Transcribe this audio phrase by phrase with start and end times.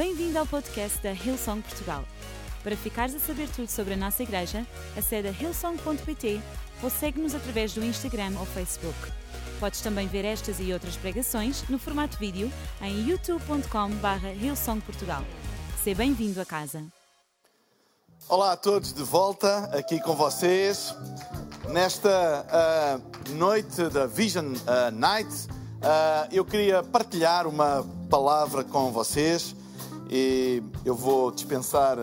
[0.00, 2.02] Bem-vindo ao podcast da Hillsong Portugal.
[2.64, 6.40] Para ficares a saber tudo sobre a nossa igreja, acede a hillsong.pt
[6.82, 8.96] ou segue-nos através do Instagram ou Facebook.
[9.60, 12.50] Podes também ver estas e outras pregações no formato vídeo
[12.80, 15.22] em youtube.com.br hillsongportugal.
[15.84, 16.82] Seja bem-vindo a casa.
[18.26, 20.94] Olá a todos, de volta aqui com vocês
[21.68, 25.28] nesta uh, noite da Vision uh, Night.
[25.28, 29.59] Uh, eu queria partilhar uma palavra com vocês
[30.10, 31.96] e eu vou dispensar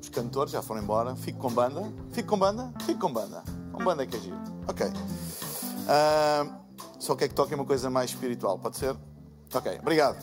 [0.00, 1.14] os cantores, já foram embora.
[1.14, 1.92] Fico com banda.
[2.12, 2.72] Fico com banda?
[2.84, 3.44] Fico com banda.
[3.72, 4.36] Com banda é que é giro.
[4.66, 4.86] Ok.
[6.98, 8.96] só quer que toque uma coisa mais espiritual, pode ser?
[9.54, 10.18] Ok, obrigado.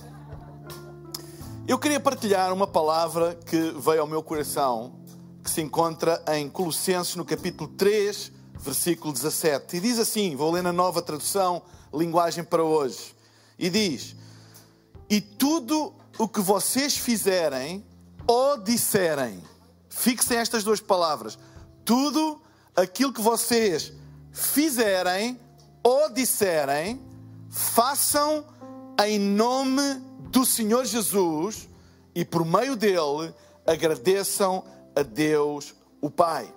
[1.66, 4.99] Eu queria partilhar uma palavra que veio ao meu coração,
[5.44, 9.77] que se encontra em Colossenses, no capítulo 3, versículo 17.
[9.77, 11.62] E diz assim: vou ler na nova tradução,
[11.94, 13.16] linguagem para hoje.
[13.59, 14.16] E diz:
[15.09, 17.85] E tudo o que vocês fizerem
[18.26, 19.41] ou disserem,
[19.90, 21.37] fixem estas duas palavras,
[21.85, 22.41] tudo
[22.76, 23.93] aquilo que vocês
[24.32, 25.40] fizerem
[25.84, 27.01] ou disserem,
[27.49, 28.45] façam
[29.05, 29.82] em nome
[30.32, 31.70] do Senhor Jesus
[32.13, 33.34] e por meio dele
[33.65, 34.63] agradeçam
[34.95, 36.54] a Deus o Pai.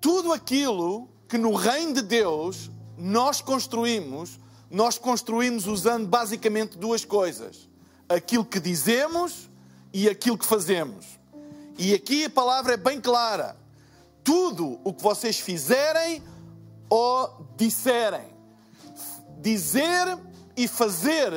[0.00, 4.38] Tudo aquilo que no reino de Deus nós construímos,
[4.70, 7.68] nós construímos usando basicamente duas coisas:
[8.14, 9.48] aquilo que dizemos
[9.92, 11.06] e aquilo que fazemos.
[11.78, 13.56] E aqui a palavra é bem clara:
[14.22, 16.22] tudo o que vocês fizerem
[16.88, 18.32] ou disserem.
[19.40, 20.18] Dizer
[20.56, 21.32] e fazer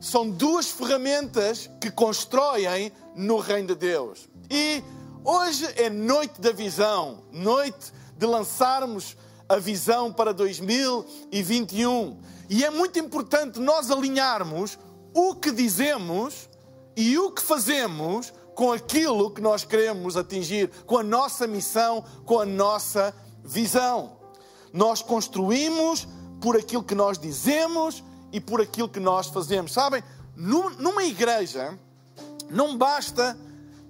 [0.00, 4.28] são duas ferramentas que constroem no reino de Deus.
[4.50, 4.82] E
[5.24, 9.16] hoje é noite da visão, noite de lançarmos
[9.48, 12.20] a visão para 2021.
[12.48, 14.78] E é muito importante nós alinharmos
[15.14, 16.48] o que dizemos
[16.96, 22.38] e o que fazemos com aquilo que nós queremos atingir, com a nossa missão, com
[22.38, 24.16] a nossa visão.
[24.72, 26.06] Nós construímos
[26.40, 29.72] por aquilo que nós dizemos e por aquilo que nós fazemos.
[29.72, 30.02] Sabem,
[30.36, 31.78] numa igreja
[32.50, 33.36] não basta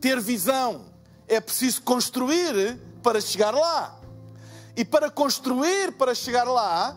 [0.00, 0.84] ter visão,
[1.26, 3.98] é preciso construir para chegar lá.
[4.76, 6.96] E para construir para chegar lá,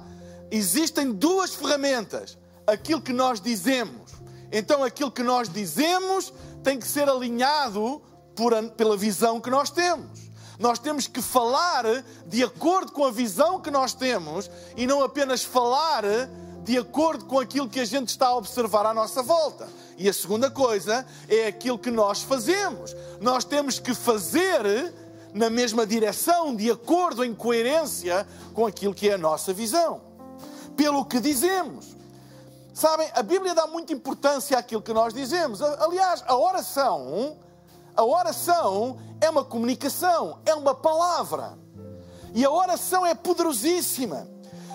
[0.49, 4.04] existem duas ferramentas: aquilo que nós dizemos.
[4.57, 6.33] Então, aquilo que nós dizemos
[6.63, 8.01] tem que ser alinhado
[8.33, 10.31] por, pela visão que nós temos.
[10.57, 11.83] Nós temos que falar
[12.25, 16.03] de acordo com a visão que nós temos e não apenas falar
[16.63, 19.67] de acordo com aquilo que a gente está a observar à nossa volta.
[19.97, 22.95] E a segunda coisa é aquilo que nós fazemos.
[23.19, 24.93] Nós temos que fazer
[25.33, 29.99] na mesma direção, de acordo, em coerência com aquilo que é a nossa visão.
[30.77, 31.94] Pelo que dizemos.
[32.75, 35.61] Sabem, a Bíblia dá muita importância àquilo que nós dizemos.
[35.61, 37.37] Aliás, a oração,
[37.95, 41.57] a oração é uma comunicação, é uma palavra.
[42.33, 44.27] E a oração é poderosíssima.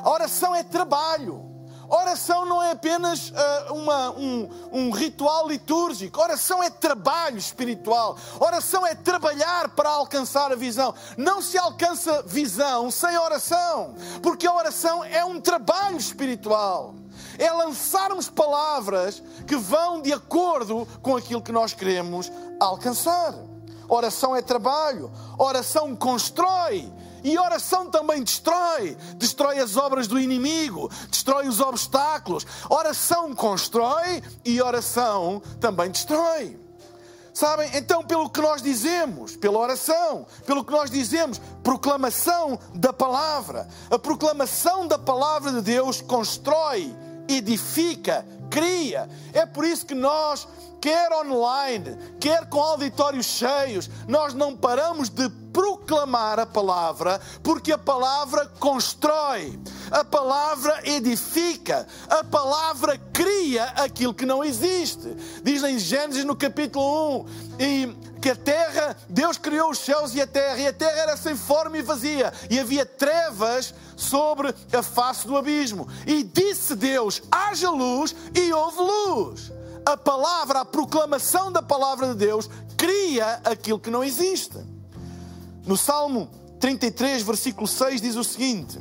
[0.02, 1.44] A oração é trabalho.
[1.90, 6.22] Oração não é apenas uh, uma, um, um ritual litúrgico.
[6.22, 8.16] Oração é trabalho espiritual.
[8.38, 10.94] Oração é trabalhar para alcançar a visão.
[11.18, 16.94] Não se alcança visão sem oração, porque a oração é um trabalho espiritual.
[17.40, 22.30] É lançarmos palavras que vão de acordo com aquilo que nós queremos
[22.60, 23.34] alcançar.
[23.88, 25.10] Oração é trabalho.
[25.38, 26.92] Oração constrói
[27.22, 32.46] e oração também destrói, destrói as obras do inimigo, destrói os obstáculos.
[32.68, 36.58] Oração constrói e oração também destrói.
[37.32, 37.70] Sabem?
[37.74, 43.68] Então, pelo que nós dizemos, pela oração, pelo que nós dizemos, proclamação da palavra.
[43.90, 46.94] A proclamação da palavra de Deus constrói,
[47.36, 49.08] edifica, cria.
[49.32, 50.46] É por isso que nós
[50.80, 57.78] quer online, quer com auditórios cheios, nós não paramos de proclamar a palavra, porque a
[57.78, 59.58] palavra constrói,
[59.90, 65.08] a palavra edifica, a palavra cria aquilo que não existe.
[65.42, 67.26] Diz em Gênesis no capítulo 1
[67.58, 71.16] e que a terra, Deus criou os céus e a terra, e a terra era
[71.16, 75.88] sem forma e vazia, e havia trevas sobre a face do abismo.
[76.06, 82.14] E disse Deus: haja luz, e houve luz a palavra, a proclamação da palavra de
[82.14, 84.58] Deus, cria aquilo que não existe.
[85.66, 88.80] No Salmo 33, versículo 6, diz o seguinte: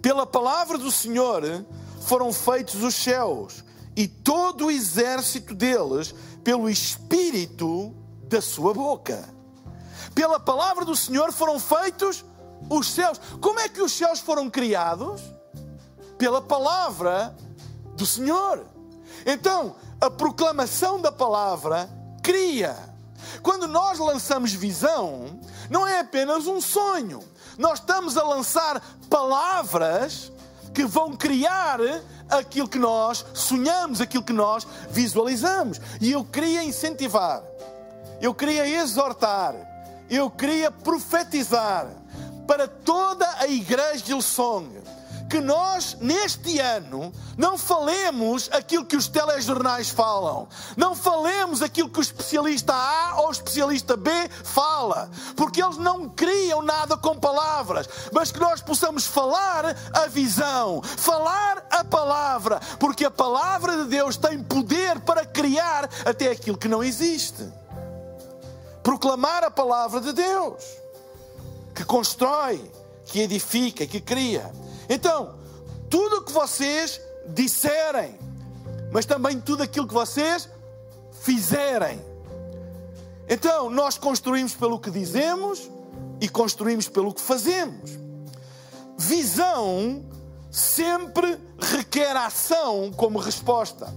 [0.00, 1.42] Pela palavra do Senhor
[2.00, 3.64] foram feitos os céus,
[3.96, 7.94] e todo o exército deles, pelo espírito
[8.28, 9.28] da sua boca.
[10.14, 12.24] Pela palavra do Senhor foram feitos
[12.68, 13.20] os céus.
[13.40, 15.22] Como é que os céus foram criados?
[16.18, 17.34] Pela palavra
[17.96, 18.66] do Senhor.
[19.26, 21.88] Então, a proclamação da palavra
[22.24, 22.76] cria.
[23.40, 25.38] Quando nós lançamos visão,
[25.70, 27.22] não é apenas um sonho.
[27.56, 30.32] Nós estamos a lançar palavras
[30.74, 31.78] que vão criar
[32.28, 35.80] aquilo que nós sonhamos, aquilo que nós visualizamos.
[36.00, 37.40] E eu queria incentivar,
[38.20, 39.54] eu queria exortar,
[40.10, 41.86] eu queria profetizar
[42.44, 44.82] para toda a igreja de Ilsong
[45.32, 50.46] que nós, neste ano, não falemos aquilo que os telejornais falam,
[50.76, 54.10] não falemos aquilo que o especialista A ou o especialista B
[54.44, 60.82] fala, porque eles não criam nada com palavras, mas que nós possamos falar a visão,
[60.82, 66.68] falar a palavra, porque a palavra de Deus tem poder para criar até aquilo que
[66.68, 67.50] não existe.
[68.82, 70.62] Proclamar a palavra de Deus,
[71.74, 72.70] que constrói,
[73.06, 74.52] que edifica, que cria.
[74.92, 75.36] Então,
[75.88, 78.14] tudo o que vocês disserem,
[78.92, 80.46] mas também tudo aquilo que vocês
[81.22, 81.98] fizerem.
[83.26, 85.70] Então, nós construímos pelo que dizemos
[86.20, 87.92] e construímos pelo que fazemos.
[88.98, 90.04] Visão
[90.50, 93.90] sempre requer ação como resposta.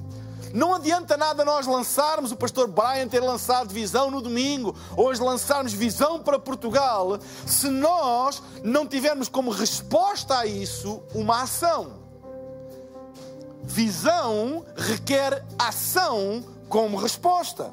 [0.56, 5.74] Não adianta nada nós lançarmos, o pastor Brian ter lançado visão no domingo, hoje lançarmos
[5.74, 12.00] visão para Portugal, se nós não tivermos como resposta a isso uma ação.
[13.64, 17.70] Visão requer ação como resposta.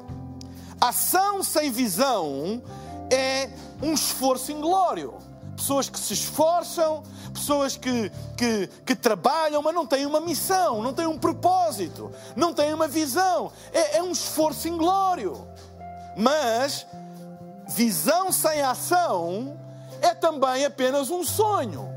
[0.81, 2.61] Ação sem visão
[3.09, 3.49] é
[3.81, 5.13] um esforço inglório.
[5.55, 7.03] Pessoas que se esforçam,
[7.33, 12.53] pessoas que, que, que trabalham, mas não têm uma missão, não têm um propósito, não
[12.53, 13.51] têm uma visão.
[13.71, 15.47] É, é um esforço inglório.
[16.17, 16.85] Mas
[17.67, 19.57] visão sem ação
[20.01, 21.89] é também apenas um sonho.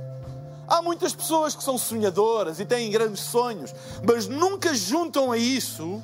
[0.68, 3.72] Há muitas pessoas que são sonhadoras e têm grandes sonhos,
[4.02, 6.02] mas nunca juntam a isso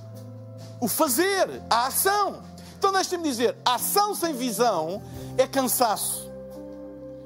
[0.80, 2.42] o fazer, a ação.
[2.76, 5.00] Então deixem-me dizer: ação sem visão
[5.38, 6.28] é cansaço,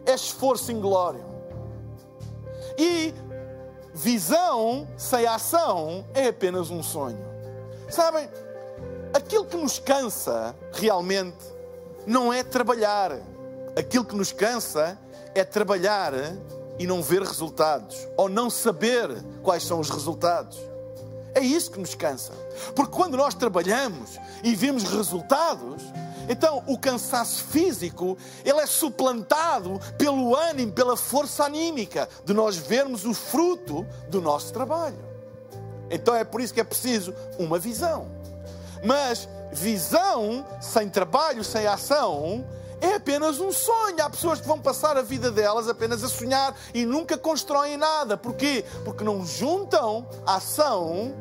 [0.07, 1.25] é esforço inglório.
[2.79, 3.13] E
[3.93, 7.25] visão sem ação é apenas um sonho.
[7.89, 8.29] Sabem,
[9.13, 11.45] aquilo que nos cansa realmente
[12.07, 13.19] não é trabalhar.
[13.77, 14.99] Aquilo que nos cansa
[15.35, 16.13] é trabalhar
[16.79, 19.09] e não ver resultados, ou não saber
[19.43, 20.59] quais são os resultados.
[21.35, 22.33] É isso que nos cansa.
[22.75, 25.83] Porque quando nós trabalhamos e vemos resultados,
[26.29, 33.05] então, o cansaço físico, ele é suplantado pelo ânimo, pela força anímica de nós vermos
[33.05, 35.05] o fruto do nosso trabalho.
[35.91, 38.09] Então é por isso que é preciso uma visão.
[38.85, 42.45] Mas visão sem trabalho, sem ação,
[42.81, 44.03] é apenas um sonho.
[44.03, 48.17] Há pessoas que vão passar a vida delas apenas a sonhar e nunca constroem nada.
[48.17, 48.65] Porquê?
[48.85, 51.15] Porque não juntam ação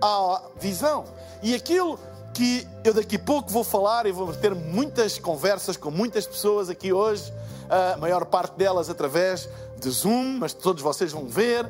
[0.00, 1.04] à visão.
[1.42, 1.98] E aquilo
[2.36, 6.68] que eu daqui a pouco vou falar e vou ter muitas conversas com muitas pessoas
[6.68, 7.32] aqui hoje,
[7.66, 9.48] a maior parte delas através
[9.78, 11.66] de Zoom, mas todos vocês vão ver.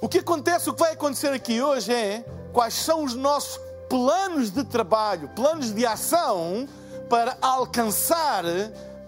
[0.00, 4.52] O que acontece, o que vai acontecer aqui hoje é quais são os nossos planos
[4.52, 6.68] de trabalho, planos de ação
[7.10, 8.44] para alcançar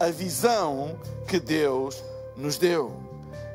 [0.01, 0.99] a visão
[1.29, 2.03] que Deus
[2.37, 2.93] nos deu.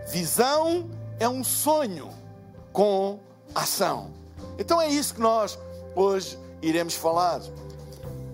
[0.08, 0.90] Visão
[1.20, 2.10] é um sonho
[2.72, 3.20] com
[3.54, 4.12] ação.
[4.58, 5.60] Então é isso que nós
[5.94, 7.42] hoje iremos falar.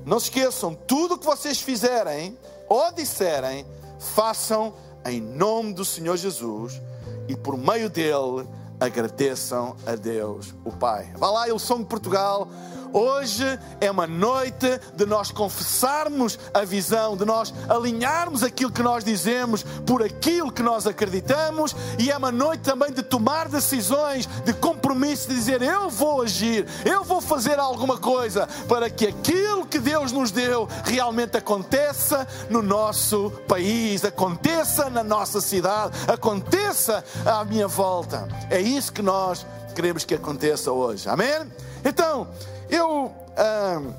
[0.05, 2.37] Não se esqueçam, tudo o que vocês fizerem
[2.69, 3.65] ou disserem,
[3.99, 4.73] façam
[5.05, 6.81] em nome do Senhor Jesus
[7.27, 8.47] e por meio dele
[8.79, 11.11] agradeçam a Deus, o Pai.
[11.17, 12.47] Vá lá, eu sou de Portugal.
[12.97, 19.03] Hoje é uma noite de nós confessarmos a visão, de nós alinharmos aquilo que nós
[19.03, 24.53] dizemos por aquilo que nós acreditamos, e é uma noite também de tomar decisões, de
[24.53, 29.79] compromisso, de dizer: Eu vou agir, eu vou fazer alguma coisa para que aquilo que
[29.79, 37.67] Deus nos deu realmente aconteça no nosso país, aconteça na nossa cidade, aconteça à minha
[37.67, 38.25] volta.
[38.49, 41.09] É isso que nós queremos que aconteça hoje.
[41.09, 41.51] Amém?
[41.83, 42.29] Então,
[42.69, 43.93] eu uh,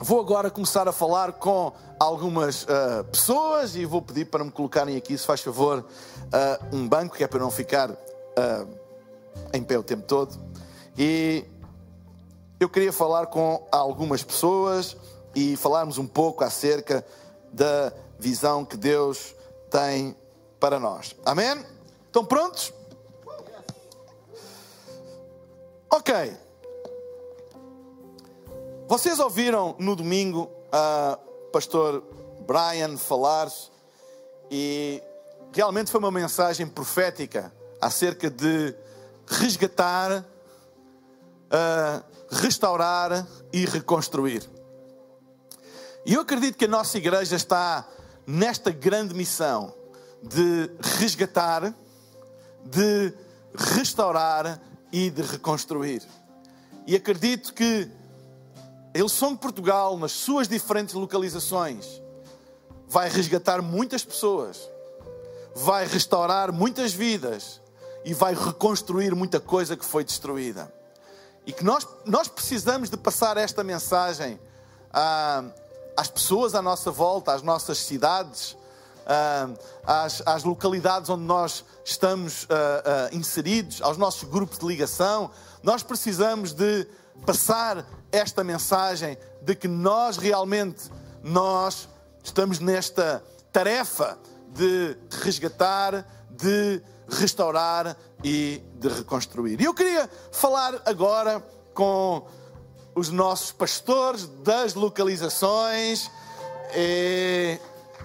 [0.00, 4.96] vou agora começar a falar com algumas uh, pessoas e vou pedir para me colocarem
[4.96, 7.90] aqui, se faz favor, uh, um banco, que é para não ficar
[9.52, 10.36] em pé o tempo todo.
[10.98, 11.44] E
[12.58, 14.96] eu queria falar com algumas pessoas
[15.34, 17.06] e falarmos um pouco acerca
[17.52, 19.34] da visão que Deus
[19.70, 20.16] tem
[20.58, 21.14] para nós.
[21.24, 21.64] Amém?
[22.06, 22.72] Estão prontos?
[25.90, 26.43] Ok.
[28.94, 31.18] Vocês ouviram no domingo a
[31.52, 32.00] pastor
[32.46, 33.50] Brian falar
[34.48, 35.02] e
[35.52, 38.72] realmente foi uma mensagem profética acerca de
[39.26, 42.04] resgatar uh,
[42.36, 44.48] restaurar e reconstruir.
[46.06, 47.88] E eu acredito que a nossa igreja está
[48.24, 49.74] nesta grande missão
[50.22, 50.70] de
[51.00, 51.74] resgatar,
[52.64, 53.12] de
[53.56, 56.00] restaurar e de reconstruir.
[56.86, 57.90] E acredito que
[59.02, 62.00] a Song Portugal, nas suas diferentes localizações,
[62.86, 64.70] vai resgatar muitas pessoas,
[65.54, 67.60] vai restaurar muitas vidas
[68.04, 70.72] e vai reconstruir muita coisa que foi destruída.
[71.46, 74.38] E que nós, nós precisamos de passar esta mensagem
[74.92, 75.44] a,
[75.96, 78.56] às pessoas à nossa volta, às nossas cidades,
[79.86, 85.30] às, às localidades onde nós estamos ah, ah, inseridos, aos nossos grupos de ligação.
[85.62, 86.86] Nós precisamos de
[87.26, 87.84] passar
[88.14, 90.88] esta mensagem de que nós realmente
[91.22, 91.88] nós
[92.22, 94.16] estamos nesta tarefa
[94.48, 99.60] de resgatar, de restaurar e de reconstruir.
[99.60, 101.44] E eu queria falar agora
[101.74, 102.24] com
[102.94, 106.08] os nossos pastores das localizações.
[106.72, 107.58] E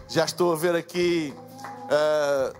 [0.07, 1.33] já estou a ver aqui,
[1.85, 2.57] uh,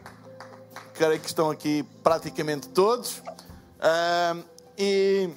[0.94, 3.18] creio que estão aqui praticamente todos.
[3.18, 4.44] Uh,
[4.78, 5.30] e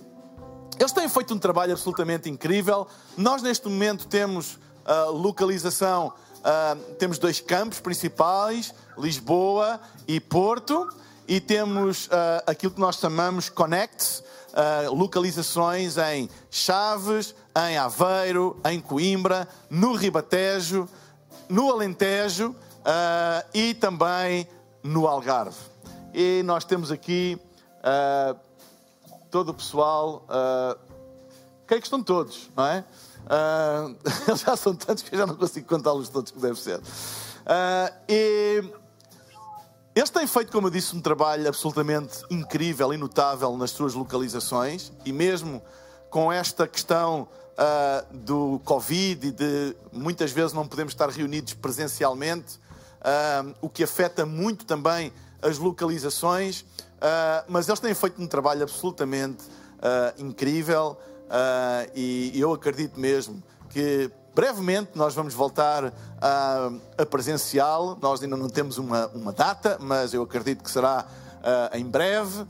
[0.82, 2.88] eles têm feito um trabalho absolutamente incrível.
[3.16, 10.88] Nós, neste momento, temos uh, localização, uh, temos dois campos principais, Lisboa e Porto,
[11.28, 12.10] e temos uh,
[12.48, 14.24] aquilo que nós chamamos Connect,
[14.90, 20.86] localizações em Chaves, em Aveiro, em Coimbra, no Ribatejo,
[21.48, 22.54] no Alentejo
[23.54, 24.46] e também
[24.82, 25.56] no Algarve.
[26.12, 27.40] E nós temos aqui
[29.32, 30.78] todo o pessoal, uh,
[31.66, 32.84] creio que estão todos, não é?
[33.24, 33.96] Uh,
[34.28, 36.78] eles já são tantos que eu já não consigo contá-los todos que deve ser.
[36.78, 38.62] Uh, e
[39.94, 44.92] eles têm feito, como eu disse, um trabalho absolutamente incrível e notável nas suas localizações
[45.04, 45.62] e mesmo
[46.10, 52.60] com esta questão uh, do Covid e de muitas vezes não podemos estar reunidos presencialmente,
[53.60, 55.12] o que afeta muito também
[55.42, 56.64] as localizações.
[57.02, 63.42] Uh, mas eles têm feito um trabalho absolutamente uh, incrível uh, e eu acredito mesmo
[63.70, 67.98] que brevemente nós vamos voltar a, a presencial.
[68.00, 71.06] Nós ainda não temos uma, uma data, mas eu acredito que será
[71.72, 72.46] em breve.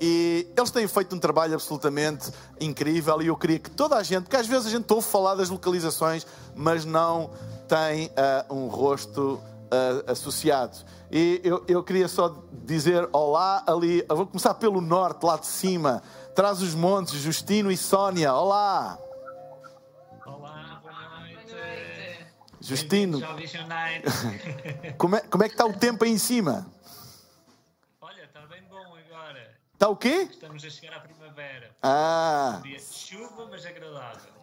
[0.00, 2.30] E eles têm feito um trabalho absolutamente
[2.60, 5.34] incrível e eu queria que toda a gente, porque às vezes a gente ouve falar
[5.34, 7.30] das localizações, mas não
[7.66, 10.76] tem uh, um rosto uh, associado.
[11.18, 14.04] E eu, eu queria só dizer olá ali.
[14.06, 16.02] Eu vou começar pelo norte, lá de cima.
[16.34, 18.34] Traz os montes, Justino e Sónia.
[18.34, 18.98] Olá!
[20.26, 22.26] Olá, boa noite.
[22.60, 23.18] Justino.
[24.98, 26.70] como, é, como é que está o tempo aí em cima?
[27.98, 29.56] Olha, está bem bom agora.
[29.72, 30.28] Está o quê?
[30.30, 31.74] Estamos a chegar à primavera.
[31.82, 32.56] Ah!
[32.58, 34.36] Um dia de chuva, mas agradável.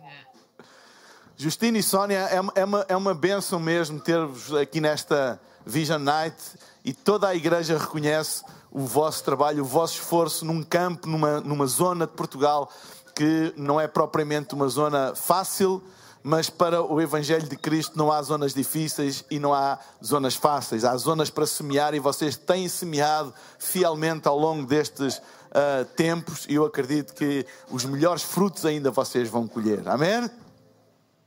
[1.37, 6.35] Justino e Sónia, é, é, uma, é uma benção mesmo ter-vos aqui nesta Vision Night
[6.83, 11.67] e toda a igreja reconhece o vosso trabalho, o vosso esforço num campo, numa, numa
[11.67, 12.71] zona de Portugal
[13.15, 15.83] que não é propriamente uma zona fácil,
[16.23, 20.85] mas para o Evangelho de Cristo não há zonas difíceis e não há zonas fáceis.
[20.85, 26.55] Há zonas para semear e vocês têm semeado fielmente ao longo destes uh, tempos e
[26.55, 29.87] eu acredito que os melhores frutos ainda vocês vão colher.
[29.87, 30.29] Amém?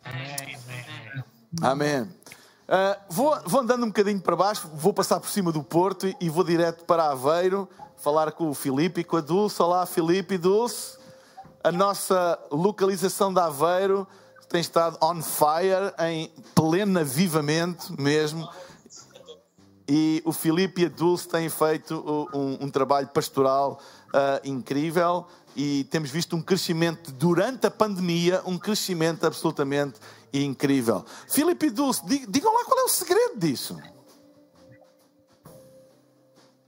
[0.02, 0.56] Amém.
[1.62, 2.15] Amém.
[2.66, 6.28] Uh, vou, vou, andando um bocadinho para baixo, vou passar por cima do Porto e
[6.28, 9.62] vou direto para Aveiro, falar com o Filipe e com a Dulce.
[9.62, 10.98] Olá, Filipe e Dulce.
[11.62, 14.04] A nossa localização de Aveiro
[14.48, 18.48] tem estado on fire, em pleno avivamento mesmo.
[19.88, 25.84] E o Filipe e a Dulce têm feito um, um trabalho pastoral uh, incrível e
[25.84, 30.00] temos visto um crescimento durante a pandemia, um crescimento absolutamente
[30.32, 31.04] incrível.
[31.28, 33.76] Filipe e Dulce, digam lá qual é o segredo disso.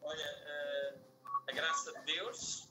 [0.03, 0.99] Olha, uh,
[1.49, 2.69] a graça de Deus,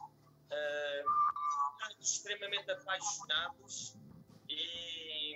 [0.52, 3.96] uh, extremamente apaixonados
[4.50, 5.36] e,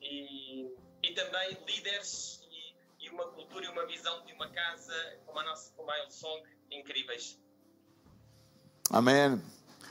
[0.00, 4.94] e, e também líderes e, e, uma cultura e uma visão de uma casa
[5.26, 7.38] como a nossa, como a Song, incríveis.
[8.90, 9.42] Amém.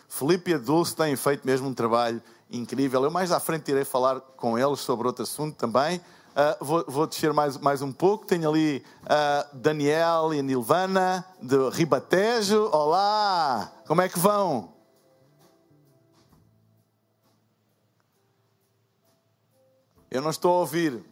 [0.07, 3.03] Felipe e a Dulce têm feito mesmo um trabalho incrível.
[3.03, 5.99] Eu mais à frente irei falar com eles sobre outro assunto também.
[6.31, 8.25] Uh, vou, vou, descer mais, mais um pouco.
[8.25, 12.69] Tenho ali uh, Daniel e a Nilvana de Ribatejo.
[12.71, 13.71] Olá!
[13.87, 14.73] Como é que vão?
[20.09, 21.03] Eu não estou a ouvir.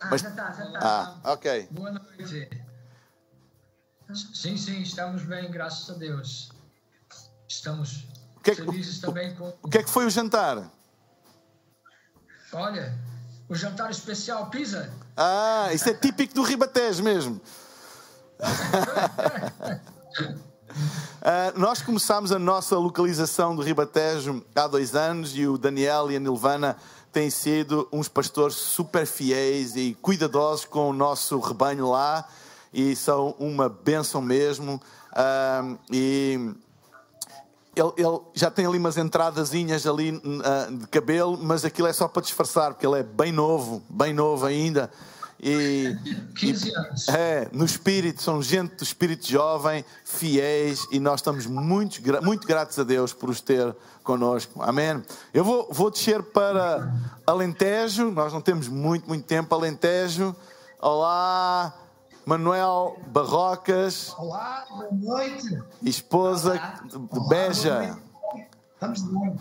[0.00, 0.20] Ah, Mas...
[0.20, 0.80] já está, já está.
[1.24, 1.68] Ah, ok.
[1.70, 2.50] Boa noite.
[4.34, 6.50] Sim, sim, estamos bem, graças a Deus.
[7.48, 8.11] Estamos
[8.42, 8.62] que, é que,
[9.34, 9.52] com.
[9.62, 10.70] o que é que foi o jantar?
[12.52, 12.94] Olha,
[13.48, 14.92] o jantar especial pizza.
[15.16, 17.40] Ah, isso é típico do Ribatejo mesmo.
[21.24, 26.16] Ah, nós começámos a nossa localização do Ribatejo há dois anos e o Daniel e
[26.16, 26.76] a Nilvana
[27.12, 32.26] têm sido uns pastores super fiéis e cuidadosos com o nosso rebanho lá
[32.72, 34.80] e são uma bênção mesmo.
[35.12, 36.54] Ah, e
[37.74, 42.06] ele, ele já tem ali umas entradazinhas ali ah, de cabelo, mas aquilo é só
[42.06, 44.90] para disfarçar, porque ele é bem novo, bem novo ainda.
[45.42, 45.96] E,
[46.38, 47.08] 15 anos.
[47.08, 52.78] é, no espírito, são gente do espírito jovem, fiéis, e nós estamos muito, muito gratos
[52.78, 53.74] a Deus por os ter
[54.04, 54.62] connosco.
[54.62, 55.02] Amém.
[55.32, 56.94] Eu vou, vou descer para
[57.26, 59.54] Alentejo, nós não temos muito, muito tempo.
[59.54, 60.36] Alentejo,
[60.78, 61.74] olá,
[62.24, 65.58] Manuel Barrocas, Olá, boa noite.
[65.82, 66.52] esposa
[66.84, 67.74] de Olá, Beja.
[67.74, 68.48] boa noite.
[68.74, 69.36] Estamos bem.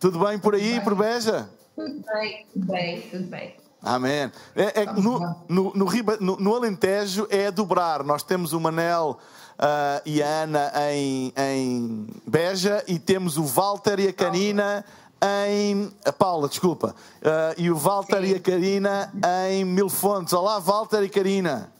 [0.00, 1.48] Tudo bem por aí, por Beja?
[1.74, 3.56] Tudo bem, tudo bem, tudo bem.
[3.82, 4.32] Amém.
[4.54, 5.18] É, é no,
[5.48, 5.86] no, no,
[6.20, 8.02] no- no Alentejo é a dobrar.
[8.02, 9.18] Nós temos o Manel
[9.58, 14.84] ah, e a Ana em, em Beja e temos o Walter e a Karina
[15.22, 15.92] em.
[16.04, 16.94] A Paula, desculpa.
[17.22, 19.12] Ah, e o Walter e a Karina
[19.50, 20.32] em Mil Fontes.
[20.32, 21.70] Olá, Walter e Karina.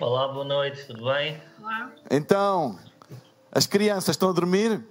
[0.00, 1.38] Olá, boa noite, tudo bem?
[2.10, 2.78] Então,
[3.52, 4.82] as crianças estão a dormir?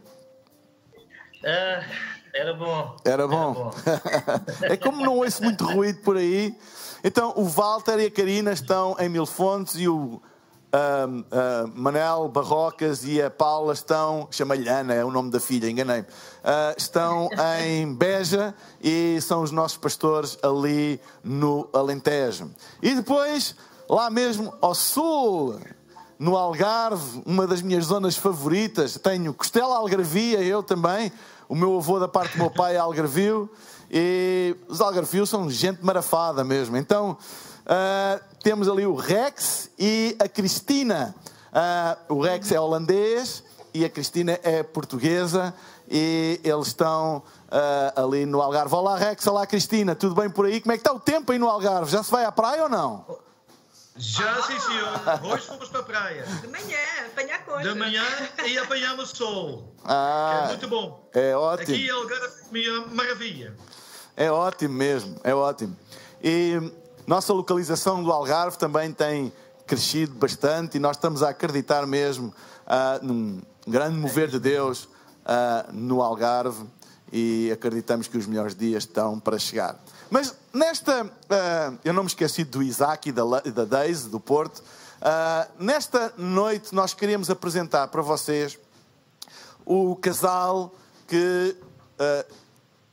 [1.43, 1.83] Ah,
[2.31, 2.95] era bom.
[3.03, 3.73] Era bom.
[4.61, 6.55] é como não ouço muito ruído por aí.
[7.03, 10.21] Então, o Walter e a Karina estão em Mil Fontes e o
[10.71, 14.27] ahm, ah, Manel Barrocas e a Paula estão.
[14.29, 16.05] Chama-lhe Ana, é o nome da filha, enganei-me.
[16.43, 17.29] Ah, estão
[17.63, 22.51] em Beja e são os nossos pastores ali no Alentejo.
[22.79, 23.55] E depois,
[23.89, 25.59] lá mesmo ao sul,
[26.19, 28.99] no Algarve, uma das minhas zonas favoritas.
[29.01, 31.11] Tenho Costela Algarvia, eu também.
[31.47, 33.49] O meu avô, da parte do meu pai, é algarvio.
[33.89, 36.77] E os algarvios são gente marafada mesmo.
[36.77, 37.17] Então,
[37.65, 41.15] ah, temos ali o Rex e a Cristina.
[41.51, 45.55] Ah, o Rex é holandês e a Cristina é portuguesa.
[45.89, 48.75] E eles estão ah, ali no Algarve.
[48.75, 49.25] Olá, Rex.
[49.25, 49.95] Olá, Cristina.
[49.95, 50.61] Tudo bem por aí?
[50.61, 51.89] Como é que está o tempo aí no Algarve?
[51.89, 53.03] Já se vai à praia ou não?
[53.99, 55.01] Já, sim, senhor.
[55.31, 56.23] Hoje fomos para a praia.
[56.23, 57.73] De manhã, apanhar coisas.
[57.73, 58.03] De manhã
[58.47, 59.75] e apanhamos sol.
[59.83, 61.09] Ah, É muito bom.
[61.13, 61.73] é ótimo.
[61.75, 63.53] Aqui em Algarve, minha maravilha.
[64.15, 65.75] É ótimo mesmo, é ótimo.
[66.23, 66.53] E
[67.05, 69.33] nossa localização do Algarve também tem
[69.67, 72.33] crescido bastante e nós estamos a acreditar mesmo
[72.65, 74.87] ah, num grande mover de Deus
[75.25, 76.65] ah, no Algarve
[77.11, 79.77] e acreditamos que os melhores dias estão para chegar.
[80.09, 84.63] Mas nesta, ah, eu não me esqueci do Isaac e da, da Daisy, do Porto.
[84.99, 88.57] Ah, nesta noite nós queríamos apresentar para vocês
[89.63, 90.73] o casal
[91.07, 91.55] que
[91.99, 92.25] ah,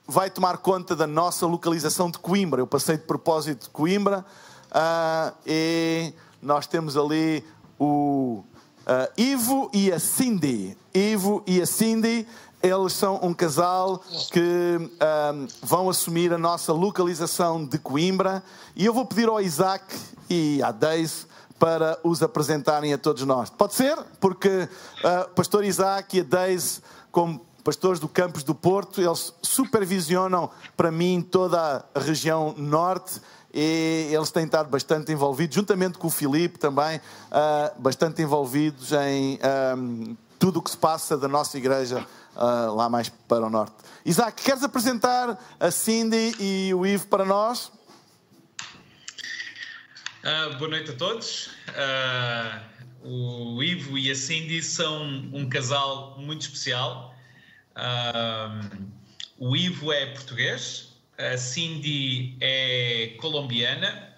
[0.06, 2.60] vai tomar conta da nossa localização de Coimbra.
[2.60, 4.24] Eu passei de propósito de Coimbra
[5.46, 7.42] e nós temos ali
[7.78, 8.44] o
[9.16, 10.76] Ivo e a Cindy.
[10.94, 12.26] Ivo e a Cindy,
[12.66, 14.02] eles são um casal
[14.32, 18.42] que ah, vão assumir a nossa localização de Coimbra
[18.74, 19.84] e eu vou pedir ao Isaac
[20.28, 21.26] e à Daisy
[21.58, 23.48] para os apresentarem a todos nós.
[23.48, 23.96] Pode ser?
[24.20, 24.68] Porque
[25.26, 30.90] o pastor Isaac e a Daisy, como pastores do Campos do Porto, eles supervisionam para
[30.90, 33.20] mim toda a região norte
[33.52, 37.00] e eles têm estado bastante envolvidos, juntamente com o Filipe também,
[37.30, 42.88] ah, bastante envolvidos em ahm, tudo o que se passa da nossa igreja ah, lá
[42.88, 43.74] mais para o norte.
[44.04, 47.72] Isaac, queres apresentar a Cindy e o Ivo para nós?
[50.22, 51.50] Ah, boa noite a todos.
[51.68, 52.62] Ah,
[53.02, 57.14] o Ivo e a Cindy são um casal muito especial.
[59.38, 64.14] O Ivo é português, a Cindy é colombiana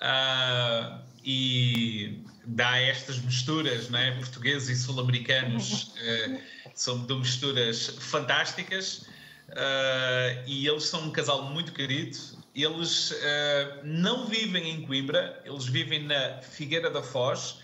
[0.00, 4.12] ah, e dá estas misturas, não é?
[4.12, 6.40] portugueses e sul-americanos, eh,
[6.80, 9.06] são de misturas fantásticas.
[9.50, 12.16] Uh, e eles são um casal muito querido.
[12.54, 17.58] Eles uh, não vivem em Coimbra, eles vivem na Figueira da Foz,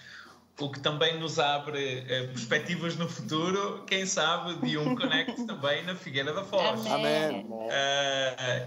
[0.60, 5.82] o que também nos abre uh, perspectivas no futuro, quem sabe, de um connect também
[5.84, 6.84] na Figueira da Foz.
[6.86, 7.46] Amém.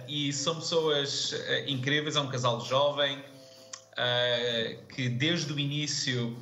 [0.08, 1.36] e são pessoas
[1.68, 3.24] incríveis, é um casal jovem.
[4.89, 6.38] Que desde o início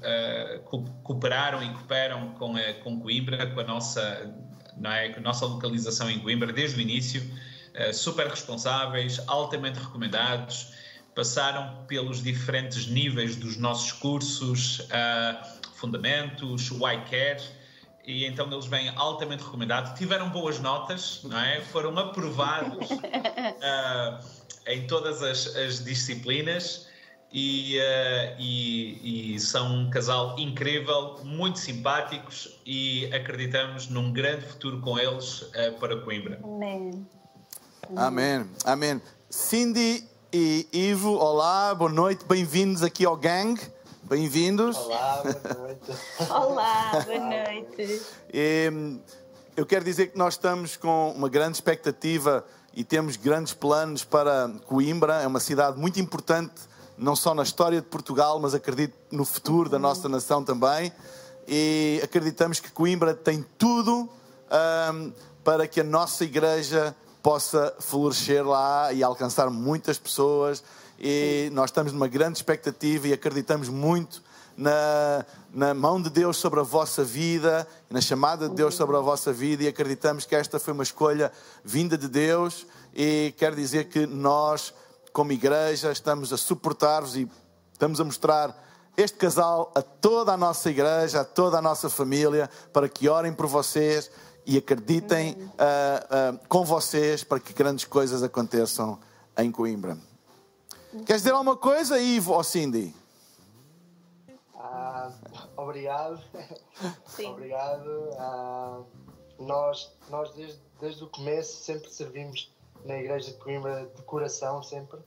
[1.04, 4.32] cooperaram e cooperam com, a, com Coimbra, com a nossa
[4.80, 5.10] não é?
[5.10, 10.74] Com a nossa localização em Coimbra desde o início, uh, super responsáveis, altamente recomendados,
[11.16, 17.42] passaram pelos diferentes níveis dos nossos cursos, uh, fundamentos, o iCare,
[18.06, 19.98] e então eles vêm altamente recomendados.
[19.98, 21.60] Tiveram boas notas, não é?
[21.62, 24.26] Foram aprovados uh,
[24.68, 26.87] em todas as, as disciplinas
[27.32, 34.80] e, uh, e, e, são um casal incrível, muito simpáticos e acreditamos num grande futuro
[34.80, 36.40] com eles uh, para Coimbra.
[36.44, 37.08] Amém.
[37.96, 38.46] Amém.
[38.66, 39.02] Amém.
[39.30, 43.60] Cindy e Ivo, olá, boa noite, bem-vindos aqui ao Gang.
[44.04, 44.78] Bem-vindos.
[44.78, 45.92] Olá, boa noite.
[46.32, 48.02] Olá, boa noite.
[48.34, 49.00] E,
[49.58, 54.50] eu quero dizer que nós estamos com uma grande expectativa e temos grandes planos para
[54.66, 55.16] Coimbra.
[55.16, 56.54] É uma cidade muito importante,
[56.98, 60.92] não só na história de Portugal, mas acredito no futuro da nossa nação também.
[61.48, 64.10] E acreditamos que Coimbra tem tudo
[64.92, 70.64] um, para que a nossa igreja possa florescer lá e alcançar muitas pessoas
[71.00, 74.24] e nós estamos numa grande expectativa e acreditamos muito
[74.56, 79.00] na, na mão de Deus sobre a vossa vida, na chamada de Deus sobre a
[79.00, 81.32] vossa vida e acreditamos que esta foi uma escolha
[81.64, 84.74] vinda de Deus e quero dizer que nós,
[85.18, 87.28] como igreja, estamos a suportar-vos e
[87.74, 88.56] estamos a mostrar
[88.96, 93.34] este casal a toda a nossa igreja, a toda a nossa família, para que orem
[93.34, 94.12] por vocês
[94.46, 99.00] e acreditem uh, uh, com vocês para que grandes coisas aconteçam
[99.40, 99.98] em Coimbra.
[101.04, 102.94] Queres dizer alguma coisa, Ivo ou Cindy?
[104.54, 105.12] Ah,
[105.56, 106.22] obrigado.
[107.08, 107.26] Sim.
[107.34, 108.12] obrigado.
[108.20, 108.82] Ah,
[109.40, 115.00] nós, nós desde, desde o começo sempre servimos na Igreja de Coimbra de coração, sempre.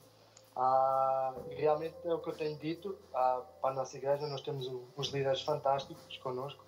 [0.55, 4.27] Ah, realmente é o que eu tenho dito ah, para a nossa igreja.
[4.27, 6.63] Nós temos uns líderes fantásticos connosco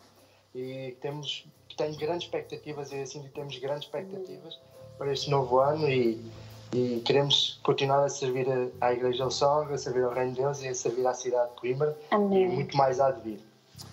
[0.55, 1.45] e temos,
[1.77, 4.59] tenho grandes expectativas e assim temos grandes expectativas
[4.97, 6.31] para este novo ano e
[6.73, 8.47] e queremos continuar a servir
[8.81, 11.51] à Igreja do Sol, a servir ao Reino de Deus e a servir à cidade
[11.51, 11.95] de Coimbra.
[12.09, 12.45] Amém.
[12.45, 13.39] E muito mais há de vir.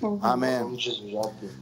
[0.01, 0.19] Uhum.
[0.23, 0.79] Amém.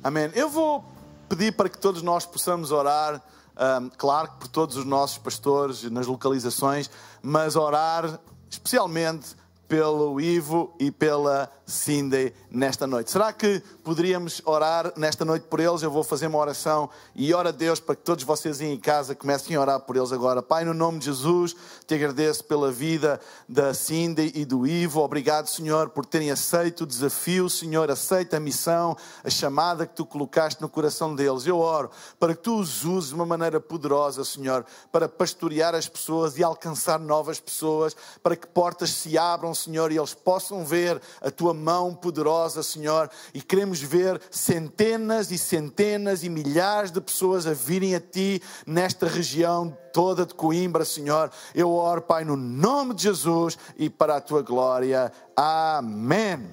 [0.04, 0.30] Amém.
[0.34, 0.84] Eu vou
[1.28, 3.20] pedir para que todos nós possamos orar,
[3.58, 6.90] um, claro que por todos os nossos pastores nas localizações,
[7.22, 13.10] mas orar especialmente pelo Ivo e pela Cindy nesta noite.
[13.10, 15.82] Será que poderíamos orar nesta noite por eles?
[15.82, 19.14] Eu vou fazer uma oração e ora a Deus para que todos vocês em casa
[19.14, 20.42] comecem a orar por eles agora.
[20.42, 21.54] Pai, no nome de Jesus,
[21.86, 25.02] te agradeço pela vida da Cindy e do Ivo.
[25.02, 30.06] Obrigado, Senhor, por terem aceito o desafio, Senhor, aceita a missão, a chamada que tu
[30.06, 31.46] colocaste no coração deles.
[31.46, 35.86] Eu oro para que tu os uses de uma maneira poderosa, Senhor, para pastorear as
[35.86, 40.98] pessoas e alcançar novas pessoas, para que portas se abram, Senhor, e eles possam ver
[41.20, 47.46] a tua mão poderosa, Senhor, e queremos ver centenas e centenas e milhares de pessoas
[47.46, 51.30] a virem a Ti nesta região toda de Coimbra, Senhor.
[51.54, 55.12] Eu oro, Pai, no nome de Jesus e para a Tua glória.
[55.36, 56.48] Amém.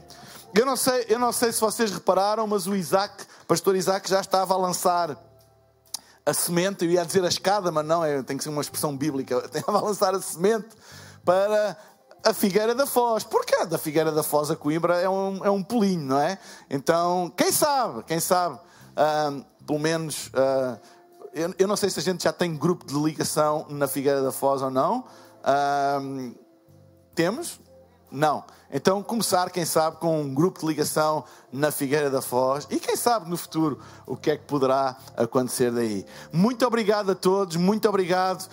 [0.54, 4.22] Eu não sei, eu não sei se vocês repararam, mas o Isaac, pastor Isaac, já
[4.22, 5.18] estava a lançar
[6.26, 8.98] a semente, eu ia dizer a escada, mas não, é, tem que ser uma expressão
[8.98, 10.70] bíblica, estava a lançar a semente
[11.24, 11.78] para
[12.26, 13.24] a Figueira da Foz.
[13.24, 16.40] Porque da Figueira da Foz a Coimbra é um, é um pulinho, não é?
[16.70, 20.80] Então, quem sabe, quem sabe, uh, pelo menos, uh,
[21.34, 24.32] eu, eu, não sei se a gente já tem grupo de ligação na Figueira da
[24.32, 25.06] Foz ou não.
[25.42, 26.36] Uh,
[27.14, 27.60] temos?
[28.12, 28.44] Não.
[28.72, 32.96] Então, começar, quem sabe, com um grupo de ligação na Figueira da Foz e quem
[32.96, 36.06] sabe no futuro o que é que poderá acontecer daí.
[36.34, 38.50] Muito obrigado a todos, muito obrigado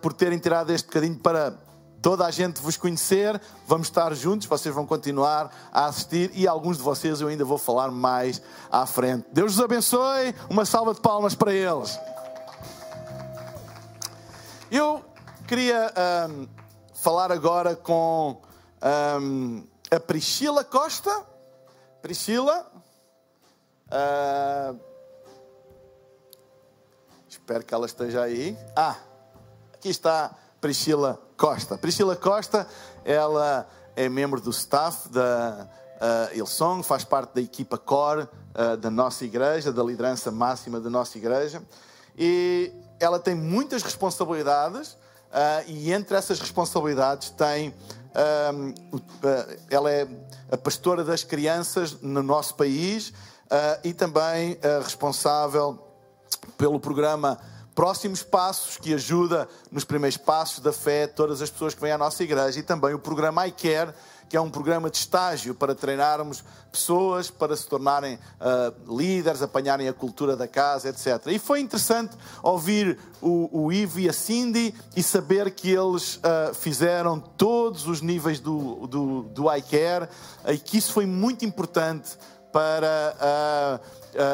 [0.00, 1.54] por terem tirado este bocadinho para
[2.02, 6.76] toda a gente vos conhecer, vamos estar juntos, vocês vão continuar a assistir e alguns
[6.76, 9.28] de vocês eu ainda vou falar mais à frente.
[9.32, 11.98] Deus os abençoe, uma salva de palmas para eles.
[14.68, 15.04] Eu
[15.46, 15.92] queria
[16.28, 16.48] um,
[16.94, 18.42] falar agora com
[19.20, 21.24] um, a Priscila Costa.
[22.00, 22.66] Priscila.
[23.86, 24.80] Uh,
[27.28, 28.56] espero que ela esteja aí.
[28.74, 28.96] Ah,
[29.74, 31.76] aqui está Priscila Costa.
[31.76, 32.68] Priscila Costa,
[33.04, 38.88] ela é membro do staff da uh, Ilsong, faz parte da equipa core uh, da
[38.88, 41.60] nossa igreja, da liderança máxima da nossa igreja.
[42.16, 47.74] E ela tem muitas responsabilidades uh, e entre essas responsabilidades tem
[48.54, 48.72] um,
[49.68, 50.06] ela é
[50.48, 55.88] a pastora das crianças no nosso país uh, e também responsável
[56.56, 57.36] pelo programa
[57.74, 61.98] próximos passos que ajuda nos primeiros passos da fé todas as pessoas que vêm à
[61.98, 63.94] nossa igreja e também o programa iCare,
[64.28, 69.88] que é um programa de estágio para treinarmos pessoas para se tornarem uh, líderes, apanharem
[69.88, 71.26] a cultura da casa, etc.
[71.26, 76.54] E foi interessante ouvir o, o Ivo e a Cindy e saber que eles uh,
[76.54, 80.08] fizeram todos os níveis do, do, do iCare
[80.46, 82.16] e que isso foi muito importante
[82.52, 83.80] para a,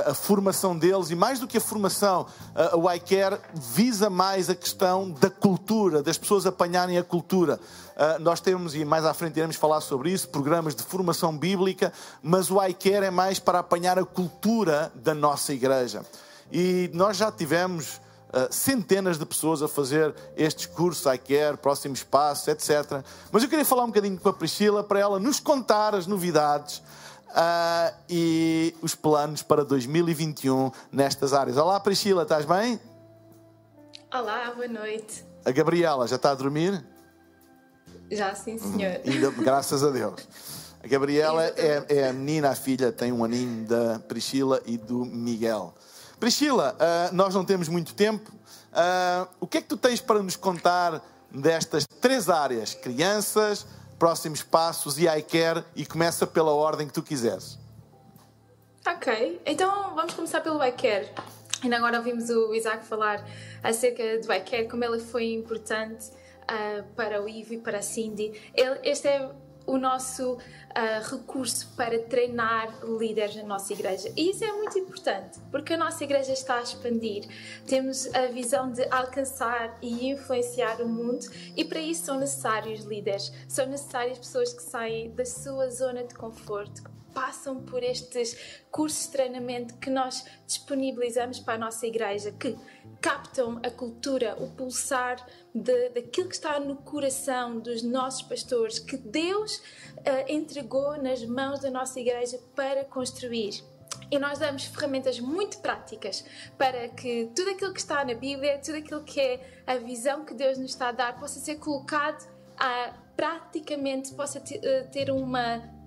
[0.06, 2.26] a, a formação deles e mais do que a formação,
[2.74, 7.60] o iCare visa mais a questão da cultura, das pessoas apanharem a cultura.
[7.98, 11.92] Uh, nós temos, e mais à frente iremos falar sobre isso, programas de formação bíblica,
[12.22, 16.06] mas o iCare é mais para apanhar a cultura da nossa igreja.
[16.52, 17.96] E nós já tivemos
[18.28, 23.02] uh, centenas de pessoas a fazer estes cursos, iCare, Próximos Passos, etc.
[23.32, 26.80] Mas eu queria falar um bocadinho com a Priscila para ela nos contar as novidades
[27.30, 31.56] uh, e os planos para 2021 nestas áreas.
[31.56, 32.80] Olá, Priscila, estás bem?
[34.12, 35.24] Olá, boa noite.
[35.44, 36.84] A Gabriela já está a dormir?
[38.10, 39.00] Já, sim, senhor.
[39.06, 40.26] Ainda, graças a Deus.
[40.82, 45.04] A Gabriela é, é, a menina, a filha, tem um aninho da Priscila e do
[45.04, 45.74] Miguel.
[46.18, 48.32] Priscila, uh, nós não temos muito tempo.
[48.72, 52.74] Uh, o que é que tu tens para nos contar destas três áreas?
[52.74, 53.66] Crianças,
[53.98, 57.58] próximos passos e iCare e começa pela ordem que tu quiseres.
[58.86, 61.10] Ok, então vamos começar pelo iCare.
[61.62, 63.24] Ainda agora ouvimos o Isaac falar
[63.62, 68.32] acerca do iCare, como ele foi importante uh, para o Ivo e para a Cindy.
[68.54, 69.30] Ele, este é
[69.68, 74.10] o nosso uh, recurso para treinar líderes na nossa igreja.
[74.16, 77.28] E isso é muito importante, porque a nossa igreja está a expandir.
[77.66, 83.30] Temos a visão de alcançar e influenciar o mundo, e para isso são necessários líderes,
[83.46, 86.82] são necessárias pessoas que saem da sua zona de conforto,
[87.18, 92.56] passam por estes cursos de treinamento que nós disponibilizamos para a nossa igreja, que
[93.00, 95.16] captam a cultura, o pulsar
[95.52, 99.62] de, daquilo que está no coração dos nossos pastores, que Deus uh,
[100.28, 103.64] entregou nas mãos da nossa igreja para construir.
[104.12, 106.24] E nós damos ferramentas muito práticas
[106.56, 110.34] para que tudo aquilo que está na Bíblia, tudo aquilo que é a visão que
[110.34, 112.24] Deus nos está a dar, possa ser colocado
[112.56, 115.77] a, praticamente, possa eh, ter uma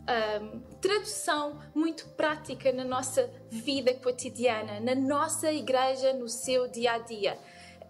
[0.41, 6.97] um, tradução muito prática na nossa vida cotidiana, na nossa igreja, no seu dia a
[6.99, 7.37] dia.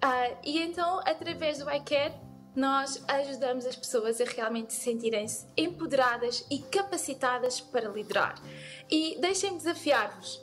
[0.03, 2.13] Uh, e então, através do iCare,
[2.55, 8.41] nós ajudamos as pessoas a realmente sentirem-se empoderadas e capacitadas para liderar.
[8.89, 10.41] E deixem-me desafiar-vos.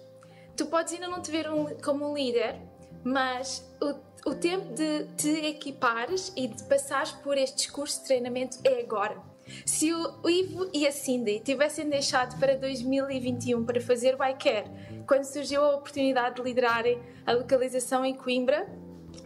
[0.57, 2.57] Tu podes ainda não te ver um, como um líder,
[3.05, 8.59] mas o, o tempo de te equipares e de passares por este curso de treinamento
[8.65, 9.28] é agora.
[9.65, 14.71] Se o Ivo e a Cindy tivessem deixado para 2021 para fazer o iCare,
[15.07, 18.67] quando surgiu a oportunidade de liderarem a localização em Coimbra,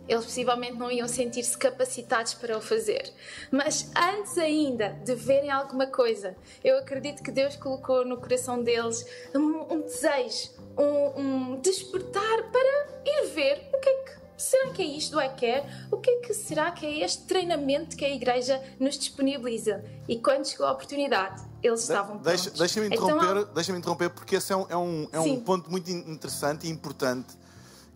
[0.08, 3.12] eles possivelmente não iam sentir-se capacitados para o fazer.
[3.50, 9.06] Mas antes ainda de verem alguma coisa, eu acredito que Deus colocou no coração deles
[9.34, 14.82] um, um desejo, um, um despertar para ir ver o que é que será que
[14.82, 15.64] é isto do iCare?
[15.90, 19.84] O que é que será que é este treinamento que a Igreja nos disponibiliza?
[20.08, 22.52] E quando chegou a oportunidade, eles estavam prontos.
[22.52, 25.70] Deixa-me deixa interromper, então, deixa interromper, porque esse é um, é um, é um ponto
[25.70, 27.36] muito interessante e importante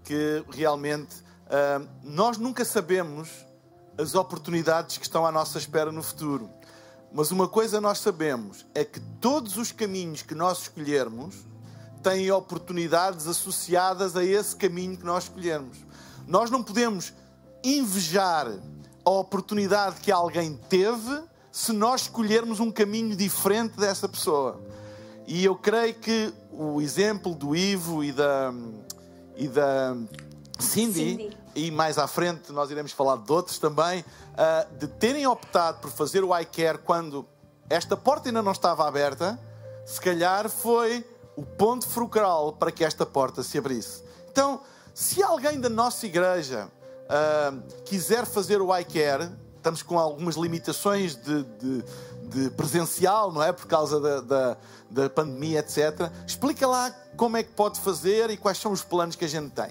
[0.04, 3.28] que realmente uh, nós nunca sabemos
[3.98, 6.48] as oportunidades que estão à nossa espera no futuro.
[7.12, 11.34] Mas uma coisa nós sabemos é que todos os caminhos que nós escolhermos
[12.02, 15.78] têm oportunidades associadas a esse caminho que nós escolhermos.
[16.26, 17.12] Nós não podemos
[17.62, 18.48] invejar
[19.04, 24.60] a oportunidade que alguém teve se nós escolhermos um caminho diferente dessa pessoa.
[25.26, 28.52] E eu creio que o exemplo do Ivo e da,
[29.36, 29.96] e da
[30.58, 31.36] Cindy, Cindy.
[31.54, 35.90] e mais à frente nós iremos falar de outros também, uh, de terem optado por
[35.90, 37.26] fazer o iCare quando
[37.68, 39.38] esta porta ainda não estava aberta,
[39.84, 41.04] se calhar foi
[41.36, 44.02] o ponto fulcral para que esta porta se abrisse.
[44.30, 44.60] Então,
[44.96, 46.70] se alguém da nossa igreja
[47.04, 51.84] uh, quiser fazer o iCare, estamos com algumas limitações de, de,
[52.22, 53.52] de presencial, não é?
[53.52, 54.56] Por causa da, da,
[54.88, 56.10] da pandemia, etc.
[56.26, 59.50] Explica lá como é que pode fazer e quais são os planos que a gente
[59.50, 59.68] tem.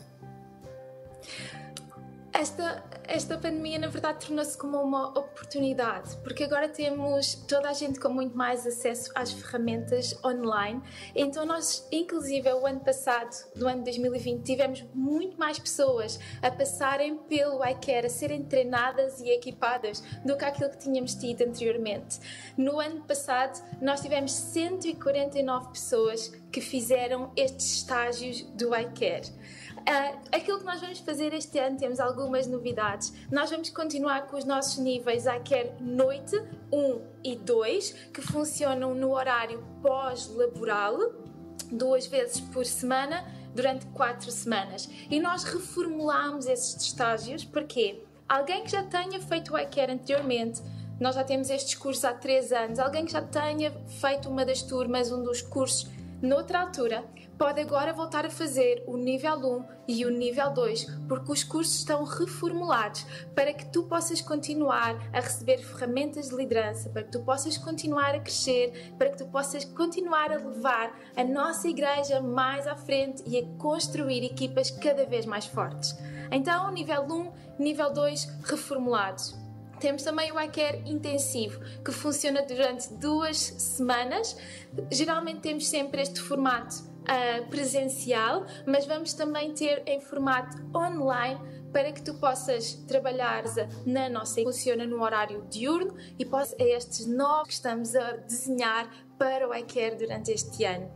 [2.32, 8.00] Esta, esta pandemia, na verdade, tornou-se como uma oportunidade, porque agora temos toda a gente
[8.00, 10.82] com muito mais acesso às ferramentas online.
[11.16, 17.18] Então, nós, inclusive, o ano passado, do ano 2020, tivemos muito mais pessoas a passarem
[17.18, 22.20] pelo iCare, a serem treinadas e equipadas do que aquilo que tínhamos tido anteriormente.
[22.58, 29.30] No ano passado, nós tivemos 149 pessoas que fizeram estes estágios do iCare.
[29.88, 33.14] Uh, aquilo que nós vamos fazer este ano, temos algumas novidades.
[33.32, 36.36] Nós vamos continuar com os nossos níveis iCare Noite
[36.74, 40.98] 1 e 2, que funcionam no horário pós-laboral,
[41.72, 44.90] duas vezes por semana, durante quatro semanas.
[45.08, 50.64] E nós reformulamos esses estágios, porque alguém que já tenha feito o iCare anteriormente,
[51.00, 54.64] nós já temos estes cursos há três anos, alguém que já tenha feito uma das
[54.64, 55.88] turmas, um dos cursos
[56.22, 57.04] noutra altura,
[57.38, 61.76] pode agora voltar a fazer o nível 1 e o nível 2, porque os cursos
[61.76, 67.22] estão reformulados para que tu possas continuar a receber ferramentas de liderança, para que tu
[67.24, 72.68] possas continuar a crescer, para que tu possas continuar a levar a nossa igreja mais
[72.68, 75.96] à frente e a construir equipas cada vez mais fortes.
[76.32, 79.36] Então, nível 1, nível 2 reformulados.
[79.80, 84.38] Temos também o iCare intensivo, que funciona durante duas semanas.
[84.90, 91.40] Geralmente temos sempre este formato uh, presencial, mas vamos também ter em formato online
[91.72, 93.44] para que tu possas trabalhar
[93.86, 99.48] na nossa funciona no horário diurno e possa estes novos que estamos a desenhar para
[99.48, 100.90] o iCare durante este ano.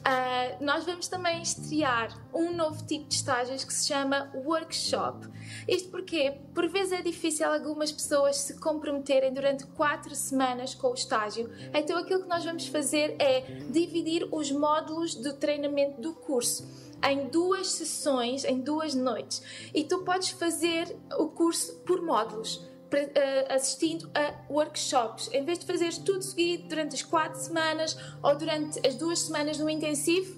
[0.00, 5.28] Uh, nós vamos também estrear um novo tipo de estágios que se chama workshop.
[5.68, 10.94] Isto porque, por vezes, é difícil algumas pessoas se comprometerem durante quatro semanas com o
[10.94, 11.50] estágio.
[11.74, 16.66] Então, aquilo que nós vamos fazer é dividir os módulos do treinamento do curso
[17.02, 19.42] em duas sessões, em duas noites.
[19.74, 22.68] E tu podes fazer o curso por módulos.
[22.92, 25.30] Eh, assistindo a workshops.
[25.32, 29.58] Em vez de fazeres tudo seguido durante as quatro semanas ou durante as duas semanas
[29.58, 30.36] no intensivo,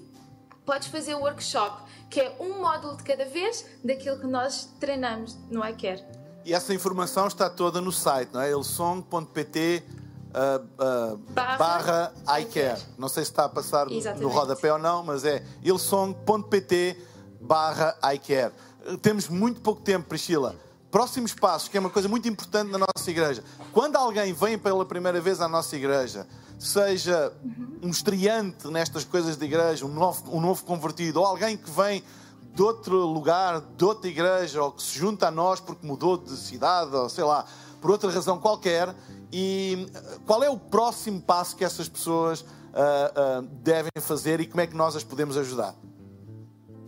[0.63, 5.35] podes fazer o workshop, que é um módulo de cada vez daquilo que nós treinamos
[5.49, 6.03] no iCare.
[6.45, 8.51] E essa informação está toda no site, não é?
[8.51, 9.83] elsong.pt
[10.33, 12.79] uh, uh, barra, barra iCare.
[12.99, 14.21] Não sei se está a passar Exatamente.
[14.21, 16.97] no rodapé ou não, mas é ilsong.pt
[17.41, 18.53] barra iCare.
[19.01, 20.55] Temos muito pouco tempo, Priscila.
[20.93, 23.43] Próximos passos, que é uma coisa muito importante na nossa igreja.
[23.71, 26.27] Quando alguém vem pela primeira vez à nossa igreja,
[26.59, 27.33] seja
[27.81, 32.03] um estreante nestas coisas de igreja, um novo, um novo convertido, ou alguém que vem
[32.53, 36.37] de outro lugar, de outra igreja, ou que se junta a nós porque mudou de
[36.37, 37.43] cidade, ou sei lá,
[37.81, 38.95] por outra razão qualquer,
[39.31, 44.45] e eh, qual é o próximo passo que essas pessoas uh, uh, devem fazer e
[44.45, 45.73] como é que nós as podemos ajudar?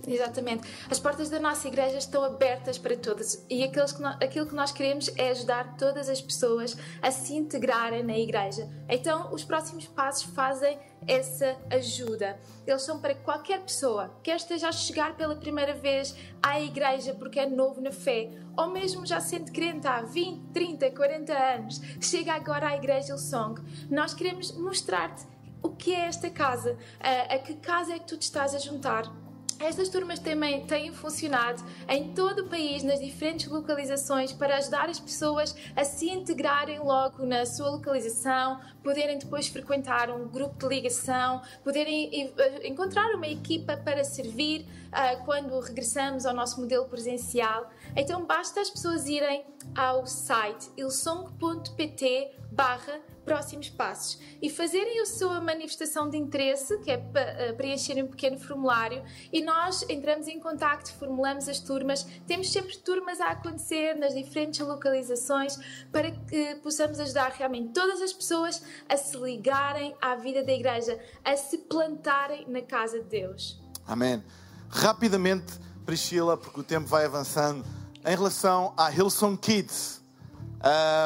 [0.07, 0.67] Exatamente.
[0.89, 4.55] As portas da nossa igreja estão abertas para todas e aqueles que nós, aquilo que
[4.55, 8.69] nós queremos é ajudar todas as pessoas a se integrarem na igreja.
[8.87, 12.37] Então, os próximos passos fazem essa ajuda.
[12.65, 17.39] Eles são para qualquer pessoa, quer esteja a chegar pela primeira vez à igreja porque
[17.39, 22.33] é novo na fé, ou mesmo já sendo crente há 20, 30, 40 anos, chega
[22.33, 23.61] agora à igreja Song.
[23.89, 25.25] Nós queremos mostrar-te
[25.61, 28.59] o que é esta casa, a, a que casa é que tu te estás a
[28.59, 29.11] juntar
[29.59, 34.99] estas turmas também têm funcionado em todo o país, nas diferentes localizações, para ajudar as
[34.99, 41.41] pessoas a se integrarem logo na sua localização, poderem depois frequentar um grupo de ligação,
[41.63, 47.69] poderem eh, encontrar uma equipa para servir uh, quando regressamos ao nosso modelo presencial.
[47.95, 55.41] Então basta as pessoas irem ao site ilsong.pt barra próximos passos e fazerem a sua
[55.41, 60.93] manifestação de interesse, que é eh, preencherem um pequeno formulário, e nós entramos em contacto,
[60.93, 62.05] formulamos as turmas.
[62.27, 65.57] Temos sempre turmas a acontecer nas diferentes localizações
[65.91, 70.99] para que possamos ajudar realmente todas as pessoas a se ligarem à vida da igreja,
[71.23, 73.59] a se plantarem na casa de Deus.
[73.87, 74.23] Amém.
[74.69, 75.53] Rapidamente,
[75.85, 77.65] Priscila, porque o tempo vai avançando,
[78.05, 80.01] em relação à Hillsong Kids.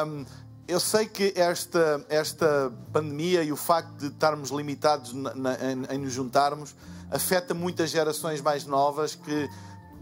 [0.06, 0.24] Um,
[0.70, 5.84] eu sei que esta, esta pandemia e o facto de estarmos limitados na, na, em,
[5.96, 6.76] em, nos juntarmos
[7.10, 9.50] afeta muitas gerações mais novas que,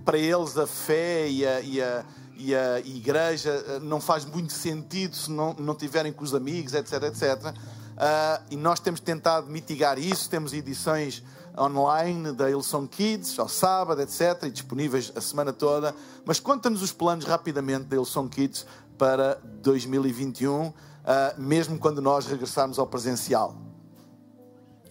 [0.05, 2.05] para eles, a fé e a, e a,
[2.37, 6.75] e a igreja eh, não faz muito sentido se não, não tiverem com os amigos,
[6.75, 7.47] etc, etc.
[7.47, 11.23] Uh, e nós temos tentado mitigar isso, temos edições
[11.59, 15.95] online da Ilson Kids, ao sábado, etc., e disponíveis a semana toda.
[16.25, 18.67] Mas conta-nos os planos rapidamente da Ilson Kids
[18.99, 23.55] para 2021, uh, ah, mesmo quando nós regressarmos ao presencial.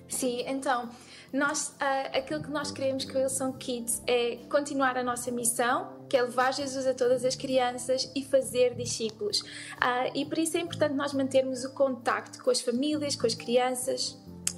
[0.08, 0.90] Sim, então,
[1.34, 5.90] nós, uh, aquilo que nós queremos com a Wilson Kids é continuar a nossa missão,
[6.10, 9.42] que é levar Jesus a todas as crianças e fazer discípulos.
[9.42, 13.36] Uh, e por isso é importante nós mantermos o contacto com as famílias, com as
[13.36, 14.18] crianças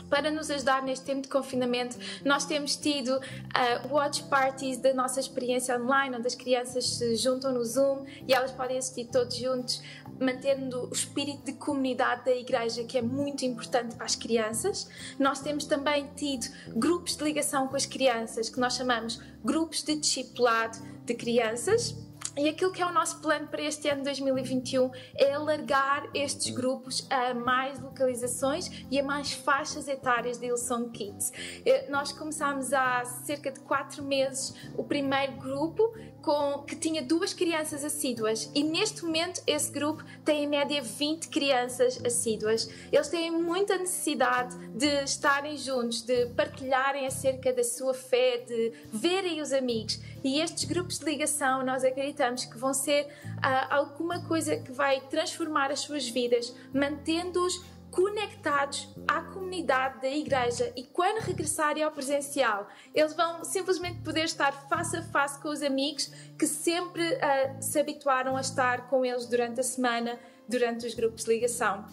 [0.10, 1.98] para nos ajudar neste tempo de confinamento.
[2.26, 7.54] Nós temos tido uh, watch parties da nossa experiência online, onde as crianças se juntam
[7.54, 9.82] no Zoom e elas podem assistir todos juntos,
[10.20, 14.90] mantendo o espírito de comunidade da igreja, que é muito importante para as crianças.
[15.18, 19.96] Nós temos também tido grupos de ligação com as crianças, que nós chamamos grupos de
[19.96, 21.96] discipulado de crianças
[22.40, 27.06] e aquilo que é o nosso plano para este ano 2021 é alargar estes grupos
[27.10, 31.34] a mais localizações e a mais faixas etárias de Ilson Kids.
[31.66, 37.34] Eh, nós começámos há cerca de quatro meses o primeiro grupo com, que tinha duas
[37.34, 42.70] crianças assíduas e neste momento esse grupo tem em média 20 crianças assíduas.
[42.92, 49.42] Eles têm muita necessidade de estarem juntos, de partilharem acerca da sua fé, de verem
[49.42, 50.00] os amigos.
[50.24, 53.08] E estes grupos de ligação, nós acreditamos que vão ser
[53.42, 60.72] ah, alguma coisa que vai transformar as suas vidas, mantendo-os conectados à comunidade da igreja
[60.76, 65.62] e quando regressarem ao presencial, eles vão simplesmente poder estar face a face com os
[65.62, 70.94] amigos que sempre uh, se habituaram a estar com eles durante a semana, durante os
[70.94, 71.86] grupos de ligação.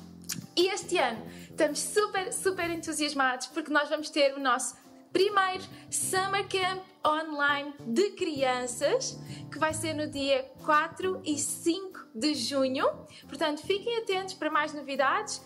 [0.57, 4.77] E este ano estamos super, super entusiasmados porque nós vamos ter o nosso
[5.13, 9.19] primeiro Summer Camp online de crianças,
[9.51, 12.87] que vai ser no dia 4 e 5 de junho.
[13.29, 15.41] Portanto, fiquem atentos para mais novidades.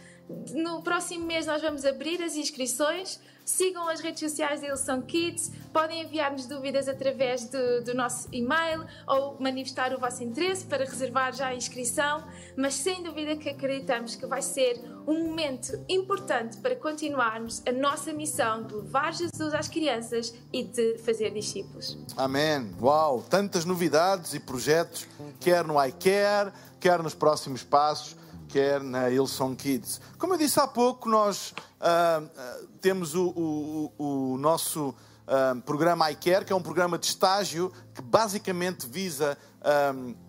[0.52, 3.20] No próximo mês nós vamos abrir as inscrições.
[3.44, 8.86] Sigam as redes sociais da Ilson Kids, podem enviar-nos dúvidas através do, do, nosso e-mail
[9.08, 12.22] ou manifestar o vosso interesse para reservar já a inscrição,
[12.56, 18.12] mas sem dúvida que acreditamos que vai ser um momento importante para continuarmos a nossa
[18.12, 21.98] missão de levar Jesus às crianças e de fazer discípulos.
[22.16, 22.70] Amém.
[22.80, 23.24] Uau!
[23.28, 25.08] Tantas novidades e projetos,
[25.40, 28.19] quer no iCare, quer nos próximos passos
[28.50, 30.00] quer na Ilson Kids.
[30.18, 36.10] Como eu disse há pouco, nós uh, uh, temos o, o, o nosso uh, programa
[36.10, 39.38] iCare, que é um programa de estágio que basicamente visa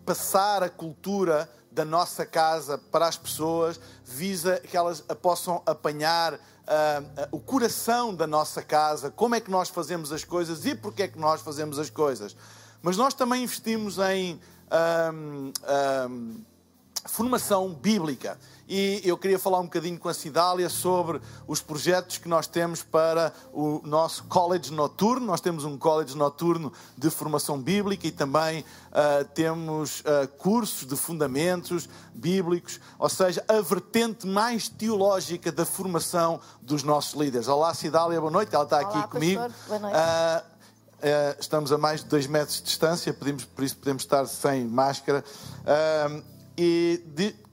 [0.06, 6.38] passar a cultura da nossa casa para as pessoas, visa que elas possam apanhar
[7.32, 11.08] o coração da nossa casa, como é que nós fazemos as coisas e porque é
[11.08, 12.36] que nós fazemos as coisas.
[12.82, 14.38] Mas nós também investimos em
[17.06, 18.38] formação bíblica.
[18.74, 22.82] E eu queria falar um bocadinho com a Cidália sobre os projetos que nós temos
[22.82, 25.26] para o nosso college noturno.
[25.26, 30.96] Nós temos um college noturno de formação bíblica e também uh, temos uh, cursos de
[30.96, 37.50] fundamentos bíblicos, ou seja, a vertente mais teológica da formação dos nossos líderes.
[37.50, 38.56] Olá, Cidália, boa noite.
[38.56, 39.42] Ela está Olá, aqui comigo.
[39.42, 39.68] Pastor.
[39.68, 39.98] Boa noite.
[39.98, 44.66] Uh, estamos a mais de dois metros de distância, pedimos, por isso podemos estar sem
[44.66, 45.26] máscara
[46.64, 47.04] e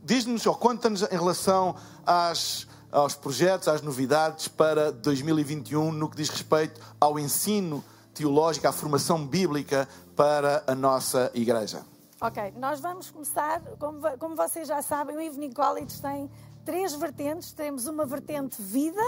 [0.02, 6.28] diz-nos ou conta-nos em relação às, aos projetos, às novidades para 2021 no que diz
[6.28, 7.82] respeito ao ensino
[8.12, 11.86] teológico, à formação bíblica para a nossa igreja.
[12.20, 16.30] Ok, nós vamos começar, como, como vocês já sabem, o Evening College tem
[16.66, 17.52] três vertentes.
[17.52, 19.00] Temos uma vertente vida,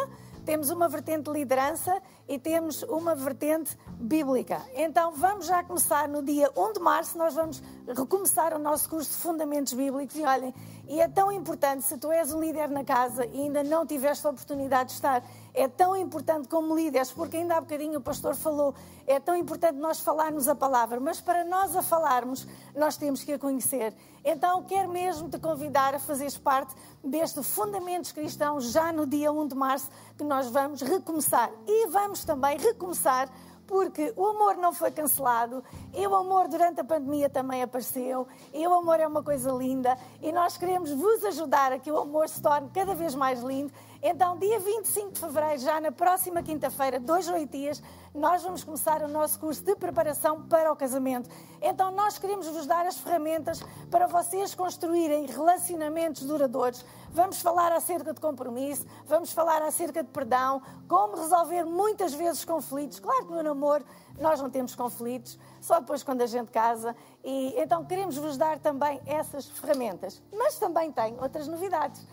[0.45, 4.61] temos uma vertente liderança e temos uma vertente bíblica.
[4.75, 9.11] Então vamos já começar no dia 1 de março, nós vamos recomeçar o nosso curso
[9.11, 10.55] de Fundamentos Bíblicos e olhem,
[10.89, 14.27] e é tão importante, se tu és um líder na casa e ainda não tiveste
[14.27, 15.23] a oportunidade de estar,
[15.55, 18.75] é tão importante como líderes, porque ainda há bocadinho o pastor falou,
[19.07, 23.33] é tão importante nós falarmos a palavra, mas para nós a falarmos, nós temos que
[23.33, 23.95] a conhecer.
[24.25, 29.49] Então quero mesmo te convidar a fazeres parte deste Fundamentos Cristãos já no dia 1
[29.49, 31.51] de março, que nós vamos recomeçar.
[31.67, 33.29] E vamos também recomeçar
[33.71, 35.63] porque o amor não foi cancelado
[35.95, 39.97] e o amor durante a pandemia também apareceu e o amor é uma coisa linda
[40.21, 43.73] e nós queremos vos ajudar a que o amor se torne cada vez mais lindo
[44.03, 47.83] então, dia 25 de fevereiro, já na próxima quinta-feira, dois ou oito dias,
[48.15, 51.29] nós vamos começar o nosso curso de preparação para o casamento.
[51.61, 56.83] Então, nós queremos vos dar as ferramentas para vocês construírem relacionamentos duradouros.
[57.13, 63.01] Vamos falar acerca de compromisso, vamos falar acerca de perdão, como resolver muitas vezes conflitos.
[63.01, 63.85] Claro que no namoro
[64.19, 66.95] nós não temos conflitos, só depois quando a gente casa.
[67.25, 70.23] E então queremos vos dar também essas ferramentas.
[70.33, 72.07] Mas também tem outras novidades.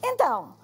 [0.00, 0.54] Então,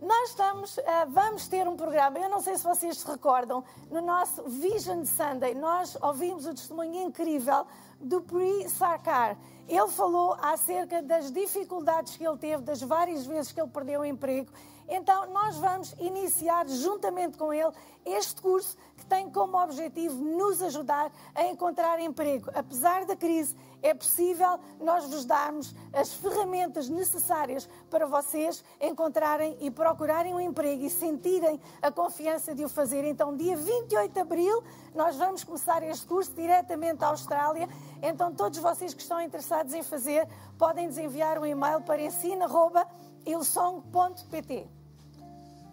[0.00, 4.00] nós estamos, uh, vamos ter um programa, eu não sei se vocês se recordam, no
[4.00, 7.66] nosso Vision Sunday, nós ouvimos o testemunho incrível
[8.00, 9.36] do Pri Sarkar.
[9.66, 14.04] Ele falou acerca das dificuldades que ele teve, das várias vezes que ele perdeu o
[14.04, 14.50] emprego.
[14.88, 17.72] Então, nós vamos iniciar juntamente com ele
[18.06, 22.50] este curso que tem como objetivo nos ajudar a encontrar emprego.
[22.54, 29.70] Apesar da crise, é possível nós vos darmos as ferramentas necessárias para vocês encontrarem e
[29.70, 33.04] procurarem um emprego e sentirem a confiança de o fazer.
[33.04, 34.62] Então, dia 28 de abril,
[34.94, 37.68] nós vamos começar este curso diretamente à Austrália.
[38.02, 40.26] Então, todos vocês que estão interessados em fazer,
[40.58, 44.68] podem nos enviar um e-mail para ensina.ilsong.pt.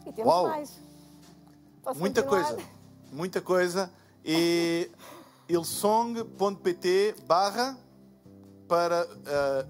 [0.06, 0.47] E temos Uau.
[0.47, 0.72] mais.
[1.84, 2.53] Posso Muita continuar?
[2.53, 2.70] coisa,
[3.12, 3.91] muita coisa.
[4.24, 4.89] E
[5.49, 7.78] ilsong.pt barra
[8.68, 9.68] para uh,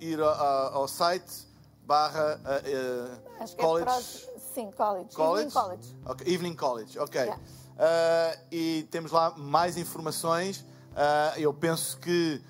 [0.00, 1.48] ir ao, ao site
[1.84, 4.26] barra uh, é college.
[4.54, 5.14] sim, college.
[5.14, 5.46] College?
[5.46, 5.96] Evening college.
[6.04, 7.20] Ok, Evening College, ok.
[7.20, 7.40] Yeah.
[7.40, 10.64] Uh, e temos lá mais informações
[11.38, 12.42] eu penso que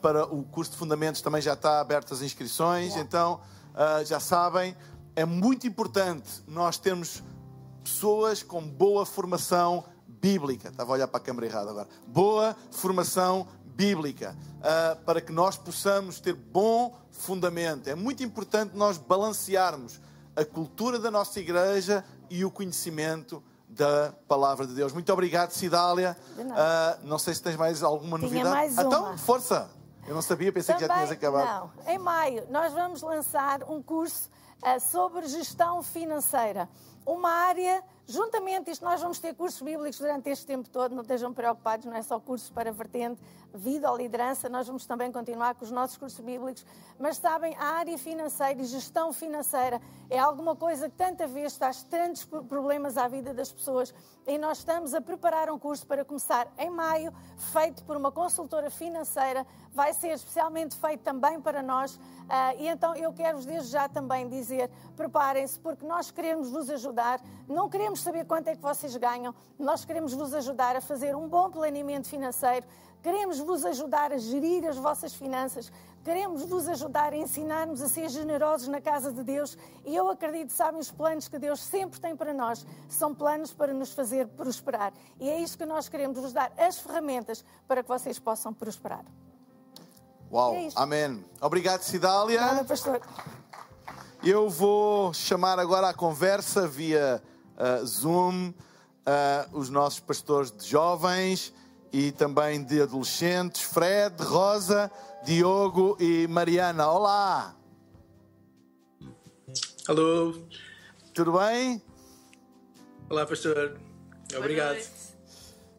[0.00, 3.40] para o curso de Fundamentos também já está abertas as inscrições, então
[3.74, 4.76] ah, já sabem,
[5.16, 7.22] é muito importante nós termos
[7.82, 10.68] pessoas com boa formação bíblica.
[10.68, 11.88] Estava a olhar para a câmara errada agora.
[12.06, 17.88] Boa formação bíblica, ah, para que nós possamos ter bom fundamento.
[17.88, 20.00] É muito importante nós balancearmos
[20.34, 24.92] a cultura da nossa igreja e o conhecimento da palavra de Deus.
[24.92, 26.16] Muito obrigado, Cidália.
[26.54, 28.54] Ah, não sei se tens mais alguma Tinha novidade.
[28.54, 29.18] mais Então, uma.
[29.18, 29.70] força!
[30.06, 31.70] Eu não sabia, pensei que já tinhas acabado.
[31.86, 34.28] Não, em maio nós vamos lançar um curso
[34.60, 36.68] ah, sobre gestão financeira.
[37.06, 41.32] Uma área, juntamente, isto nós vamos ter cursos bíblicos durante este tempo todo, não estejam
[41.32, 43.20] preocupados, não é só cursos para vertente,
[43.54, 46.64] vida ou liderança, nós vamos também continuar com os nossos cursos bíblicos,
[46.98, 51.82] mas sabem, a área financeira e gestão financeira é alguma coisa que tanta vez traz
[51.82, 53.94] tantos pro- problemas à vida das pessoas
[54.26, 57.12] e nós estamos a preparar um curso para começar em maio,
[57.52, 61.98] feito por uma consultora financeira, vai ser especialmente feito também para nós.
[62.28, 67.20] Ah, e então eu quero-vos desde já também dizer: preparem-se, porque nós queremos vos ajudar.
[67.48, 71.28] Não queremos saber quanto é que vocês ganham, nós queremos vos ajudar a fazer um
[71.28, 72.66] bom planeamento financeiro.
[73.02, 75.72] Queremos vos ajudar a gerir as vossas finanças.
[76.04, 79.56] Queremos vos ajudar a ensinar-nos a ser generosos na casa de Deus.
[79.84, 83.72] E eu acredito, sabem, os planos que Deus sempre tem para nós são planos para
[83.72, 84.92] nos fazer prosperar.
[85.18, 89.04] E é isso que nós queremos vos dar as ferramentas para que vocês possam prosperar.
[90.32, 91.24] Uau, É amém.
[91.40, 92.40] Obrigado, Cidália.
[92.40, 93.00] Nada, pastor.
[94.24, 97.20] Eu vou chamar agora à conversa via
[97.56, 98.52] ah, Zoom
[99.06, 101.52] ah, os nossos pastores de jovens
[101.92, 104.90] e também de adolescentes, Fred, Rosa,
[105.24, 106.88] Diogo e Mariana.
[106.88, 107.54] Olá!
[109.88, 110.34] Alô,
[111.12, 111.82] Tudo bem?
[113.10, 113.78] olá pastor.
[114.36, 114.78] Obrigado.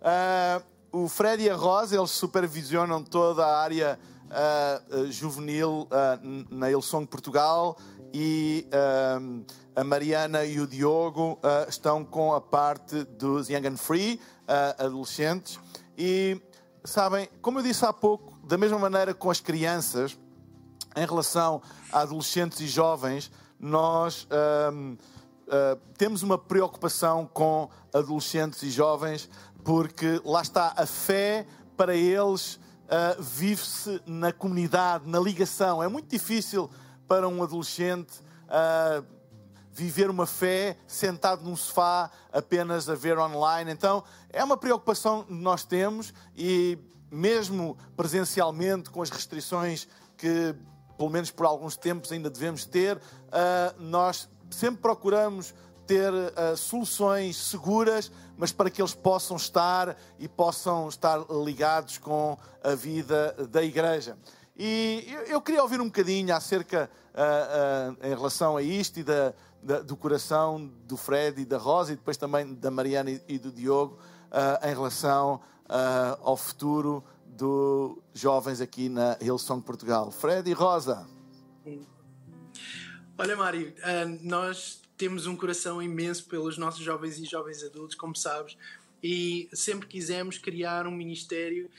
[0.01, 0.61] Ah,
[0.91, 3.97] o Fred e a Rosa, eles supervisionam toda a área
[4.29, 5.87] ah, juvenil
[6.21, 7.77] n- na Ilsong Portugal
[8.13, 9.19] e ah,
[9.75, 14.75] a Mariana e o Diogo ah, estão com a parte dos Young and Free, ah,
[14.77, 15.59] adolescentes.
[15.97, 16.39] E
[16.83, 20.17] sabem, como eu disse há pouco, da mesma maneira com as crianças,
[20.95, 21.61] em relação
[21.91, 29.27] a adolescentes e jovens, nós ah, temos uma preocupação com adolescentes e jovens,
[29.63, 32.59] porque lá está a fé para eles
[32.89, 35.81] ah, vive-se na comunidade, na ligação.
[35.81, 36.69] É muito difícil
[37.07, 39.03] para um adolescente ah,
[39.71, 43.71] viver uma fé sentado num sofá apenas a ver online.
[43.71, 46.77] Então, é uma preocupação que nós temos e
[47.09, 49.87] mesmo presencialmente com as restrições
[50.17, 50.55] que
[50.97, 53.01] pelo menos por alguns tempos ainda devemos ter,
[53.31, 55.53] ah, nós sempre procuramos
[55.87, 62.37] ter ah, soluções seguras, mas para que eles possam estar e possam estar ligados com
[62.63, 64.17] a vida da igreja.
[64.55, 69.33] E eu, queria ouvir um bocadinho acerca, ah, ah, em relação a isto e da,
[69.61, 73.39] da- do coração do Fred e da Rosa e depois também da Mariana e, e
[73.39, 73.97] do Diogo,
[74.31, 75.41] ah, em relação
[76.21, 80.11] ao futuro dos jovens aqui na Hillsong Portugal.
[80.11, 81.07] Fred e Rosa.
[83.17, 83.73] Olha, Mário,
[84.21, 88.55] nós temos um coração imenso pelos nossos jovens e jovens adultos, como sabes,
[89.01, 91.69] e sempre quisemos criar um ministério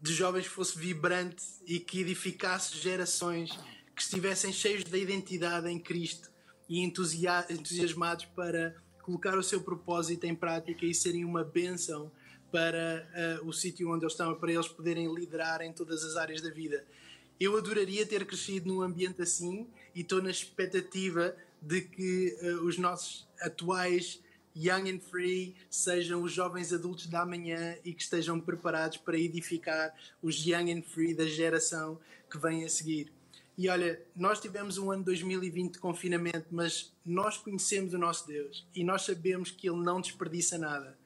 [0.00, 3.50] de jovens que fosse vibrante e que edificasse gerações
[3.94, 6.30] que estivessem cheios da identidade em Cristo
[6.68, 12.10] e entusia- entusiasmados para colocar o seu propósito em prática e serem uma bênção
[12.50, 16.40] para ah, o sítio onde eles estão, para eles poderem liderar em todas as áreas
[16.40, 16.84] da vida.
[17.38, 22.78] Eu adoraria ter crescido num ambiente assim e estou na expectativa de que eh, os
[22.78, 24.20] nossos atuais
[24.56, 29.94] Young and Free sejam os jovens adultos da manhã e que estejam preparados para edificar
[30.22, 31.98] os Young and Free da geração
[32.30, 33.12] que vem a seguir.
[33.56, 38.66] E olha, nós tivemos um ano 2020 de confinamento, mas nós conhecemos o nosso Deus
[38.74, 40.96] e nós sabemos que Ele não desperdiça nada.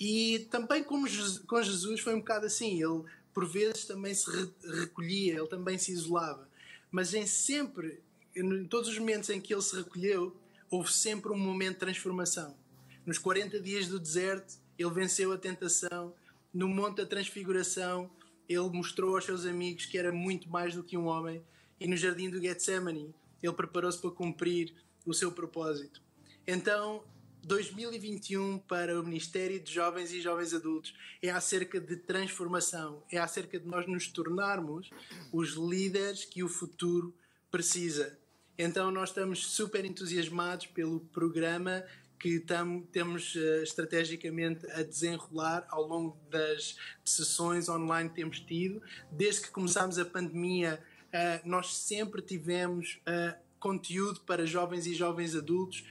[0.00, 1.06] E também como
[1.46, 5.78] com Jesus foi um bocado assim, ele por vezes também se re- recolhia, ele também
[5.78, 6.48] se isolava,
[6.90, 8.00] mas em sempre,
[8.34, 10.36] em todos os momentos em que ele se recolheu,
[10.70, 12.56] houve sempre um momento de transformação.
[13.04, 16.14] Nos 40 dias do deserto, ele venceu a tentação,
[16.54, 18.10] no Monte da Transfiguração,
[18.48, 21.42] ele mostrou aos seus amigos que era muito mais do que um homem,
[21.80, 24.72] e no Jardim do Getsemane, ele preparou-se para cumprir
[25.04, 26.00] o seu propósito.
[26.46, 27.02] Então,
[27.44, 33.58] 2021 para o Ministério de Jovens e Jovens Adultos é acerca de transformação, é acerca
[33.58, 34.90] de nós nos tornarmos
[35.32, 37.12] os líderes que o futuro
[37.50, 38.16] precisa.
[38.56, 41.84] Então, nós estamos super entusiasmados pelo programa
[42.22, 48.80] que tam, temos uh, estrategicamente a desenrolar ao longo das sessões online que temos tido.
[49.10, 55.36] Desde que começámos a pandemia, uh, nós sempre tivemos uh, conteúdo para jovens e jovens
[55.36, 55.84] adultos,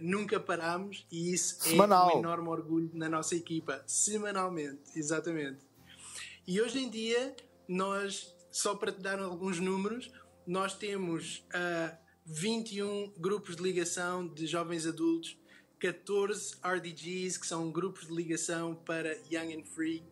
[0.00, 2.08] nunca paramos e isso Semanal.
[2.08, 3.82] é um enorme orgulho na nossa equipa.
[3.84, 5.58] Semanalmente, exatamente.
[6.46, 7.34] E hoje em dia,
[7.66, 10.08] nós, só para te dar alguns números,
[10.46, 11.44] nós temos
[12.24, 15.36] 21 grupos de ligação de jovens adultos
[15.84, 20.02] 14 RDGs, que são grupos de ligação para Young and Free,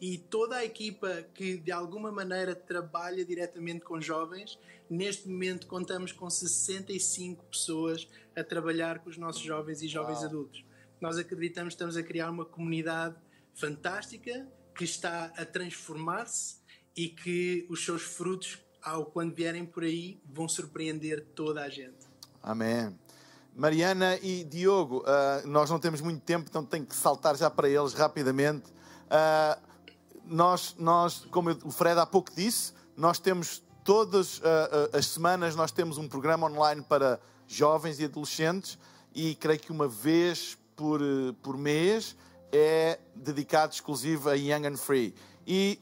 [0.00, 4.58] e toda a equipa que de alguma maneira trabalha diretamente com jovens.
[4.90, 10.26] Neste momento contamos com 65 pessoas a trabalhar com os nossos jovens e jovens Uau.
[10.26, 10.64] adultos.
[11.00, 13.14] Nós acreditamos que estamos a criar uma comunidade
[13.54, 16.56] fantástica que está a transformar-se
[16.96, 22.10] e que os seus frutos, ao quando vierem por aí, vão surpreender toda a gente.
[22.42, 22.92] Amém.
[23.54, 27.68] Mariana e Diogo, uh, nós não temos muito tempo, então tenho que saltar já para
[27.68, 28.64] eles rapidamente.
[29.06, 29.60] Uh,
[30.24, 34.42] nós, nós, como o Fred há pouco disse, nós temos todas uh,
[34.92, 38.78] as semanas nós temos um programa online para jovens e adolescentes
[39.14, 41.00] e creio que uma vez por,
[41.42, 42.16] por mês
[42.50, 45.14] é dedicado exclusivo a Young and Free.
[45.46, 45.78] E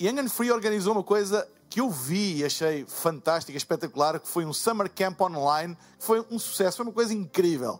[0.00, 1.46] Young and Free organizou uma coisa
[1.76, 6.24] que eu vi e achei fantástica, espetacular, que foi um Summer Camp Online, que foi
[6.30, 7.78] um sucesso, foi uma coisa incrível.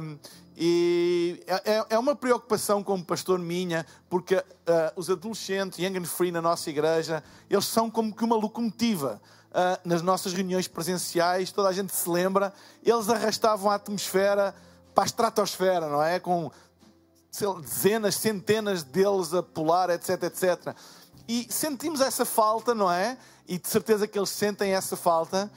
[0.00, 0.18] Um,
[0.56, 4.42] e é, é, uma preocupação como pastor minha, porque uh,
[4.96, 9.20] os adolescentes, Young and Free na nossa igreja, eles são como que uma locomotiva.
[9.50, 14.54] Uh, nas nossas reuniões presenciais, toda a gente se lembra, eles arrastavam a atmosfera
[14.94, 16.18] para a estratosfera, não é?
[16.18, 16.50] Com
[17.60, 20.74] dezenas, centenas deles a pular, etc, etc.
[21.26, 23.16] E sentimos essa falta, não é?
[23.48, 25.50] E de certeza que eles sentem essa falta,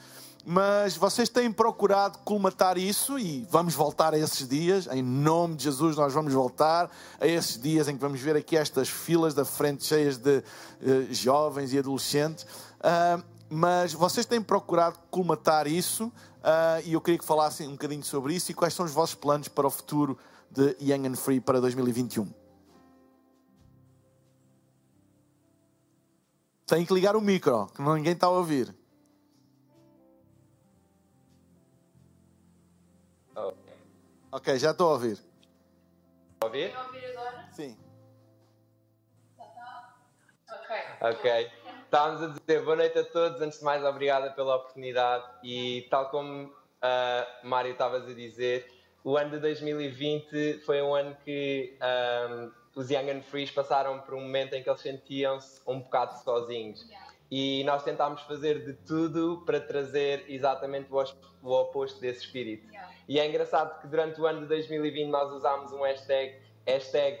[0.44, 4.86] mas vocês têm procurado colmatar isso e vamos voltar a esses dias.
[4.86, 6.90] Em nome de Jesus, nós vamos voltar
[7.20, 10.42] a esses dias em que vamos ver aqui estas filas da frente cheias de uh,
[11.10, 12.44] jovens e adolescentes.
[12.44, 18.02] Uh, mas vocês têm procurado colmatar isso uh, e eu queria que falassem um bocadinho
[18.02, 20.18] sobre isso e quais são os vossos planos para o futuro
[20.50, 22.47] de Young and Free para 2021.
[26.68, 28.74] Tem que ligar o micro, que ninguém está a ouvir.
[33.34, 33.54] Oh.
[34.30, 35.18] Ok, já estou a ouvir.
[36.44, 36.70] Ouvir?
[36.76, 37.48] agora?
[37.52, 37.74] Sim.
[40.50, 40.76] Ok.
[41.00, 41.50] Ok.
[41.84, 43.40] Estávamos a dizer boa noite a todos.
[43.40, 45.24] Antes de mais, obrigada pela oportunidade.
[45.42, 48.70] E tal como uh, Mário estavas a dizer,
[49.02, 54.14] o ano de 2020 foi um ano que um, os Young and Frees passaram por
[54.14, 56.86] um momento em que eles sentiam-se um bocado sozinhos.
[57.28, 60.88] E nós tentámos fazer de tudo para trazer exatamente
[61.42, 62.72] o oposto desse espírito.
[63.08, 67.20] E é engraçado que durante o ano de 2020 nós usámos um hashtag, hashtag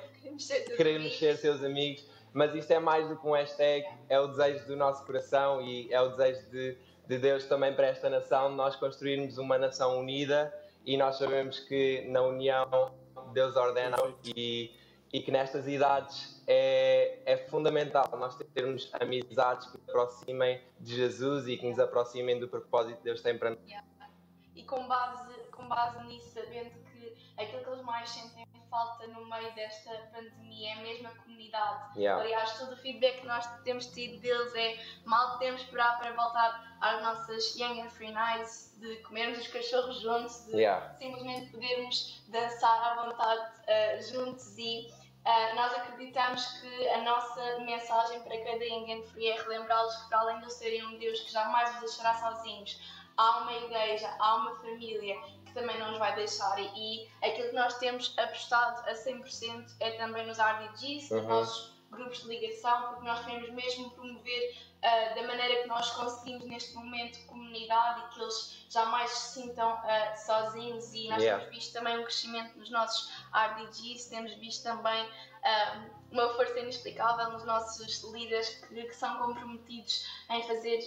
[0.76, 4.64] queremos ser seus amigos, mas isto é mais do que um hashtag, é o desejo
[4.64, 6.78] do nosso coração e é o desejo de,
[7.08, 10.54] de Deus também para esta nação, nós construirmos uma nação unida
[10.86, 12.92] e nós sabemos que na união
[13.32, 14.77] Deus ordena e
[15.12, 21.46] e que nestas idades é, é fundamental nós termos amizades que nos aproximem de Jesus
[21.48, 23.60] e que nos aproximem do propósito que Deus tem para nós.
[24.54, 29.24] E com base, com base nisso, sabendo que aquilo que eles mais sentem falta no
[29.26, 31.98] meio desta pandemia é mesmo a comunidade.
[31.98, 32.22] Yeah.
[32.22, 36.76] Aliás, todo o feedback que nós temos tido deles é mal podemos esperar para voltar
[36.80, 40.94] às nossas Young and Free Nights, de comermos os cachorros juntos, de Yeah.
[40.96, 44.92] simplesmente podermos dançar à vontade uh, juntos e
[45.24, 50.20] uh, nós acreditamos que a nossa mensagem para cada and Free é relembrá-los que para
[50.20, 52.80] além de serem um Deus que jamais os deixará sozinhos,
[53.16, 55.16] há uma igreja, há uma família
[55.46, 59.90] que também não nos vai deixar e aquilo que nós temos apostado a 100% é
[59.92, 61.28] também nos RDGs, nos Uhum.
[61.28, 66.44] nossos grupos de ligação, porque nós queremos mesmo promover uh, da maneira que nós conseguimos
[66.44, 71.42] neste momento comunidade e que eles jamais se sintam uh, sozinhos e nós Yeah.
[71.42, 77.30] temos visto também um crescimento nos nossos RDGs, temos visto também uh, uma força inexplicável
[77.32, 80.78] nos nossos líderes que, que são comprometidos em fazer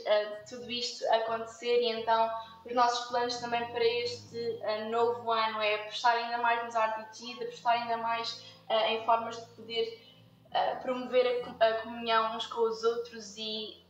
[0.49, 2.31] tudo isto acontecer e então
[2.65, 7.73] os nossos planos também para este novo ano é apostar ainda mais nos RDGs, apostar
[7.73, 8.43] ainda mais
[8.87, 10.10] em formas de poder
[10.53, 13.81] uh, promover a, a comunhão uns com os outros e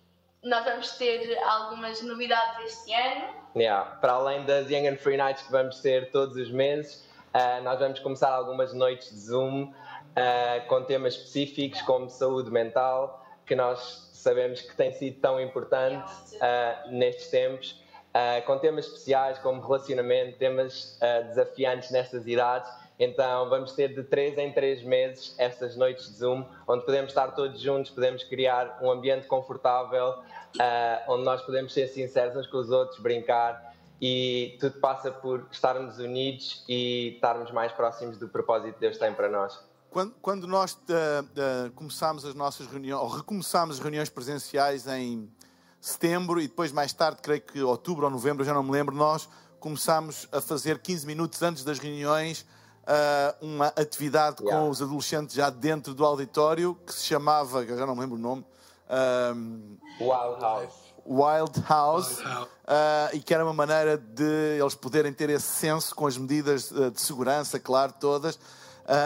[0.43, 3.41] nós vamos ter algumas novidades este ano.
[3.55, 3.83] Yeah.
[4.01, 7.79] Para além das Young and Free Nights que vamos ter todos os meses, ah, nós
[7.79, 9.71] vamos começar algumas noites de Zoom
[10.15, 16.11] ah, com temas específicos como saúde mental, que nós sabemos que tem sido tão importante
[16.41, 17.81] ah, nestes tempos.
[18.11, 22.69] uh, com temas especiais como relacionamento, temas uh, desafiantes nestas idades.
[23.03, 27.31] Então vamos ter de três em três meses essas noites de Zoom, onde podemos estar
[27.31, 32.57] todos juntos, podemos criar um ambiente confortável, uh, onde nós podemos ser sinceros uns com
[32.57, 38.75] os outros, brincar e tudo passa por estarmos unidos e estarmos mais próximos do propósito
[38.75, 39.59] que Deus tem para nós.
[39.89, 45.27] Quando, quando nós uh, uh, começámos as nossas reuniões, ou recomeçámos as reuniões presenciais em
[45.79, 49.27] setembro e depois mais tarde, creio que outubro ou novembro, já não me lembro, nós
[49.59, 52.45] começámos a fazer 15 minutos antes das reuniões
[52.83, 54.59] uh, uma atividade yeah.
[54.59, 58.19] com os adolescentes já dentro do auditório que se chamava, já não me lembro o
[58.19, 58.45] nome.
[59.35, 60.91] Um, Wild House.
[61.05, 66.05] Wild House, uh, e que era uma maneira de eles poderem ter esse senso com
[66.05, 68.39] as medidas de segurança, claro, todas, uh,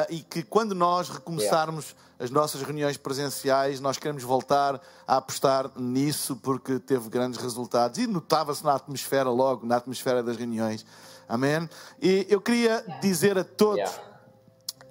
[0.10, 2.26] e que quando nós recomeçarmos yeah.
[2.26, 8.08] as nossas reuniões presenciais, nós queremos voltar a apostar nisso porque teve grandes resultados e
[8.08, 10.86] notava-se na atmosfera logo, na atmosfera das reuniões.
[11.28, 11.70] Amém?
[12.02, 13.90] E eu queria dizer a todos.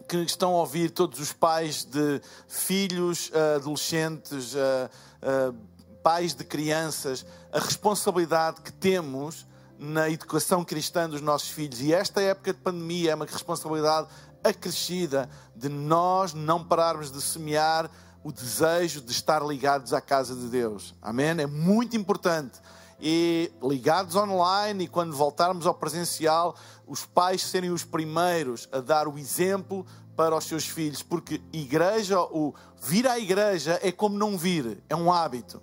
[0.07, 4.91] Que estão a ouvir, todos os pais de filhos, uh, adolescentes, uh,
[5.22, 5.57] uh,
[6.03, 9.47] pais de crianças, a responsabilidade que temos
[9.78, 11.80] na educação cristã dos nossos filhos.
[11.80, 14.09] E esta época de pandemia é uma responsabilidade
[14.45, 17.91] acrescida de nós não pararmos de semear
[18.22, 20.95] o desejo de estar ligados à casa de Deus.
[21.01, 21.28] Amém?
[21.28, 22.61] É muito importante.
[23.07, 29.07] E ligados online, e quando voltarmos ao presencial, os pais serem os primeiros a dar
[29.07, 29.85] o exemplo
[30.17, 34.97] para os seus filhos, porque igreja, o vir à igreja é como não vir, é
[34.97, 35.63] um hábito.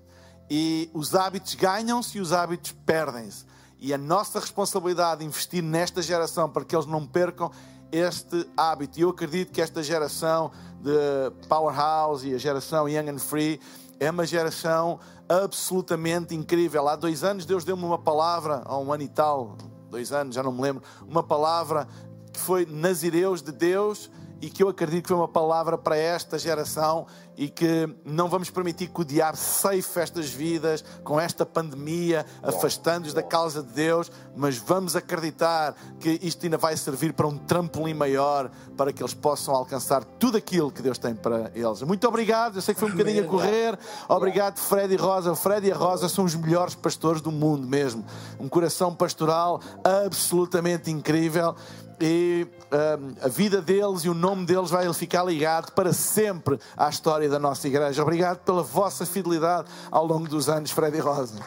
[0.52, 3.44] E os hábitos ganham-se e os hábitos perdem-se.
[3.80, 7.50] E a nossa responsabilidade de investir nesta geração para que eles não percam
[7.92, 9.00] este hábito.
[9.00, 13.60] E eu acredito que esta geração de Powerhouse e a geração Young and Free
[14.00, 15.00] é uma geração
[15.32, 16.88] absolutamente incrível.
[16.88, 19.58] Há dois anos Deus deu-me uma palavra, há um ano e tal,
[19.90, 21.88] dois anos, já não me lembro, uma palavra
[22.34, 24.10] que foi Nazireus de Deus
[24.42, 27.06] e que eu acredito que foi uma palavra para esta geração
[27.38, 33.14] e que não vamos permitir que o diabo ceife estas vidas com esta pandemia, afastando-os
[33.14, 37.94] da causa de Deus, mas vamos acreditar que isto ainda vai servir para um trampolim
[37.94, 41.82] maior para que eles possam alcançar tudo aquilo que Deus tem para eles.
[41.84, 43.80] Muito obrigado, eu sei que foi um bocadinho a correr.
[44.10, 45.32] Obrigado, Fred e Rosa.
[45.32, 48.04] O Fred e a Rosa são os melhores pastores do mundo mesmo.
[48.40, 51.56] Um coração pastoral absolutamente incrível
[52.02, 56.90] e um, a vida deles e o nome deles vai ficar ligado para sempre à
[56.90, 58.02] história da nossa igreja.
[58.02, 61.40] Obrigado pela vossa fidelidade ao longo dos anos, Fred e Rosa.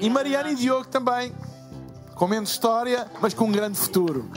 [0.00, 1.32] E Mariana e Diogo também,
[2.14, 4.28] com menos história, mas com um grande futuro.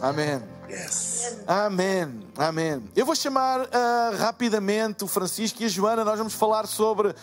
[0.00, 0.57] Amém.
[0.68, 1.38] Yes.
[1.46, 2.82] Amém, amém.
[2.94, 6.04] Eu vou chamar uh, rapidamente o Francisco e a Joana.
[6.04, 7.14] Nós vamos falar sobre uh,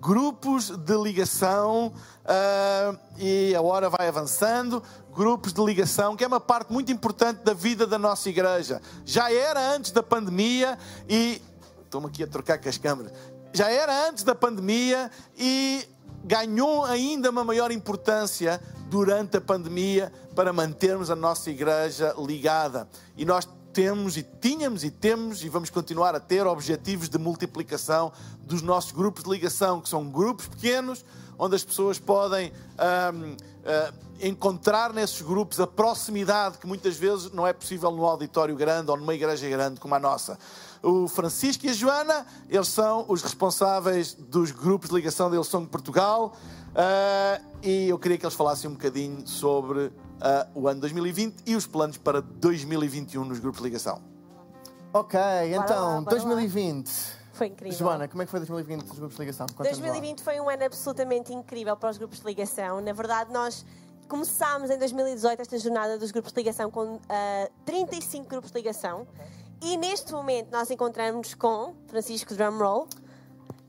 [0.00, 1.92] grupos de ligação
[2.24, 4.82] uh, e a hora vai avançando.
[5.12, 8.80] Grupos de ligação, que é uma parte muito importante da vida da nossa igreja.
[9.04, 11.42] Já era antes da pandemia e.
[11.84, 13.12] Estou-me aqui a trocar com as câmeras.
[13.52, 15.86] Já era antes da pandemia e
[16.24, 22.88] ganhou ainda uma maior importância durante a pandemia para mantermos a nossa igreja ligada.
[23.16, 28.12] E nós temos e tínhamos e temos e vamos continuar a ter objetivos de multiplicação
[28.40, 31.04] dos nossos grupos de ligação, que são grupos pequenos,
[31.36, 37.32] onde as pessoas podem um, uh, ah, encontrar nesses grupos a proximidade que muitas vezes
[37.32, 40.38] não é possível no auditório grande ou numa igreja grande como a nossa.
[40.80, 45.62] O Francisco e a Joana, eles são os responsáveis dos grupos de ligação da Ilson
[45.62, 46.36] de Portugal.
[46.74, 49.92] Uh, e eu queria que eles falassem um bocadinho sobre uh,
[50.54, 54.02] o ano 2020 e os planos para 2021 nos grupos de ligação.
[54.92, 55.18] Ok,
[55.52, 56.90] então, lá, 2020.
[57.32, 57.78] Foi incrível.
[57.78, 59.46] Joana, como é que foi 2020 nos grupos de ligação?
[59.56, 62.80] 2020 foi um ano absolutamente incrível para os grupos de ligação.
[62.80, 63.64] Na verdade, nós
[64.08, 68.58] começámos em 2018 esta jornada dos grupos de ligação com uh, ah, 35 grupos de
[68.58, 69.06] ligação.
[69.60, 72.86] E neste momento nós encontramos com Francisco Drumroll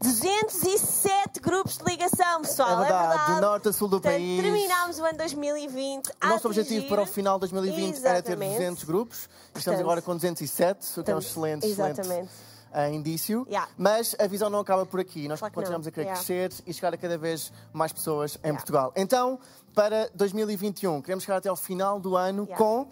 [0.06, 2.74] 207 grupos de ligação, pessoal.
[2.74, 3.34] É verdade, é verdade.
[3.34, 4.42] do norte a sul do Portanto, país.
[4.42, 6.08] Terminámos o ano 2020.
[6.10, 8.08] O nosso objetivo para o final de 2020 Exatamente.
[8.08, 9.28] era ter 200 grupos.
[9.28, 13.48] Portanto, Estamos agora com 207, o que é um excelente, excelente uh, indício.
[13.50, 13.68] Yeah.
[13.76, 15.28] Mas a visão não acaba por aqui.
[15.28, 16.24] Nós claro continuamos a querer yeah.
[16.24, 18.58] crescer e chegar a cada vez mais pessoas em yeah.
[18.60, 18.94] Portugal.
[18.96, 19.40] Então,
[19.74, 22.88] para 2021, queremos chegar até ao final do ano com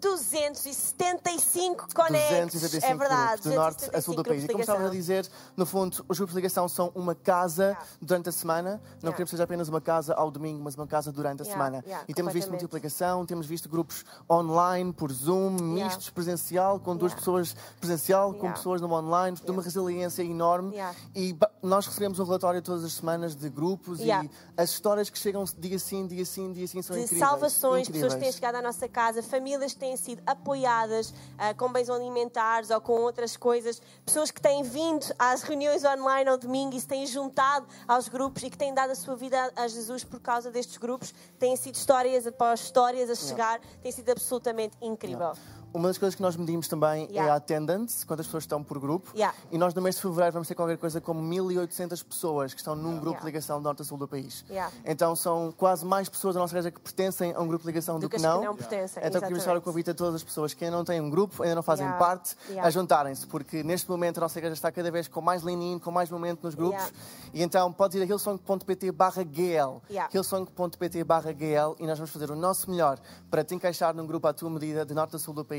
[0.00, 2.60] 275 conectos.
[2.60, 3.42] 275 é verdade.
[3.42, 4.44] Grupos, do norte a sul do país.
[4.44, 7.86] E como estava a dizer, no fundo, os grupos de ligação são uma casa yeah.
[8.00, 8.70] durante a semana.
[8.70, 9.12] Não yeah.
[9.12, 11.64] queremos que seja apenas uma casa ao domingo, mas uma casa durante a yeah.
[11.64, 11.84] semana.
[12.06, 17.56] e temos visto multiplicação, temos visto grupos online, por Zoom, mistos, presencial, com duas pessoas
[17.80, 20.76] presencial, com pessoas no online, de uma resiliência enorme.
[21.14, 24.10] E nós recebemos um relatório todas as semanas de grupos e
[24.56, 27.28] as histórias que chegam dia sim, dia sim, dia sim são de incríveis.
[27.28, 28.02] salvações, incríveis.
[28.02, 31.88] pessoas que têm chegado à nossa casa, famílias que têm sido apoiadas uh, com bens
[31.88, 36.80] alimentares ou com outras coisas, pessoas que têm vindo às reuniões online ao domingo e
[36.80, 40.20] se têm juntado aos grupos e que têm dado a sua vida a Jesus por
[40.20, 41.14] causa destes grupos.
[41.38, 45.32] Têm sido histórias após histórias a chegar, tem sido absolutamente incrível.
[45.72, 47.28] Uma das coisas que nós medimos também yeah.
[47.28, 49.10] é a attendance, quantas pessoas estão por grupo.
[49.14, 49.36] Yeah.
[49.50, 52.74] E nós no mês de fevereiro vamos ter qualquer coisa como 1.800 pessoas que estão
[52.74, 53.20] num grupo yeah.
[53.20, 54.44] de ligação do norte a sul do país.
[54.84, 57.98] Então são quase mais pessoas da nossa igreja que pertencem a um grupo de ligação
[57.98, 58.40] do, do que, não.
[58.40, 59.02] Que não pertencem.
[59.04, 61.42] Então queria deixar o convite a todas as pessoas que ainda não têm um grupo,
[61.42, 65.08] ainda não fazem parte, a juntarem-se, porque neste momento a nossa igreja está cada vez
[65.08, 66.92] com mais lean com mais momento nos grupos.
[67.32, 69.80] E então podes ir a hillsong.pt barra GL.
[70.12, 72.98] Hillsong.pt barra GL e nós vamos fazer o nosso melhor
[73.30, 75.55] para te encaixar num grupo à tua medida, de norte a sul do país.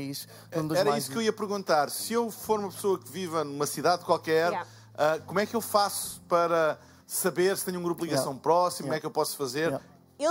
[0.54, 1.04] Um Era mais...
[1.04, 1.90] isso que eu ia perguntar.
[1.90, 4.66] Se eu for uma pessoa que viva numa cidade qualquer, yeah.
[4.94, 8.42] uh, como é que eu faço para saber se tenho um grupo de ligação yeah.
[8.42, 8.86] próximo?
[8.86, 8.88] Yeah.
[8.88, 9.78] Como é que eu posso fazer?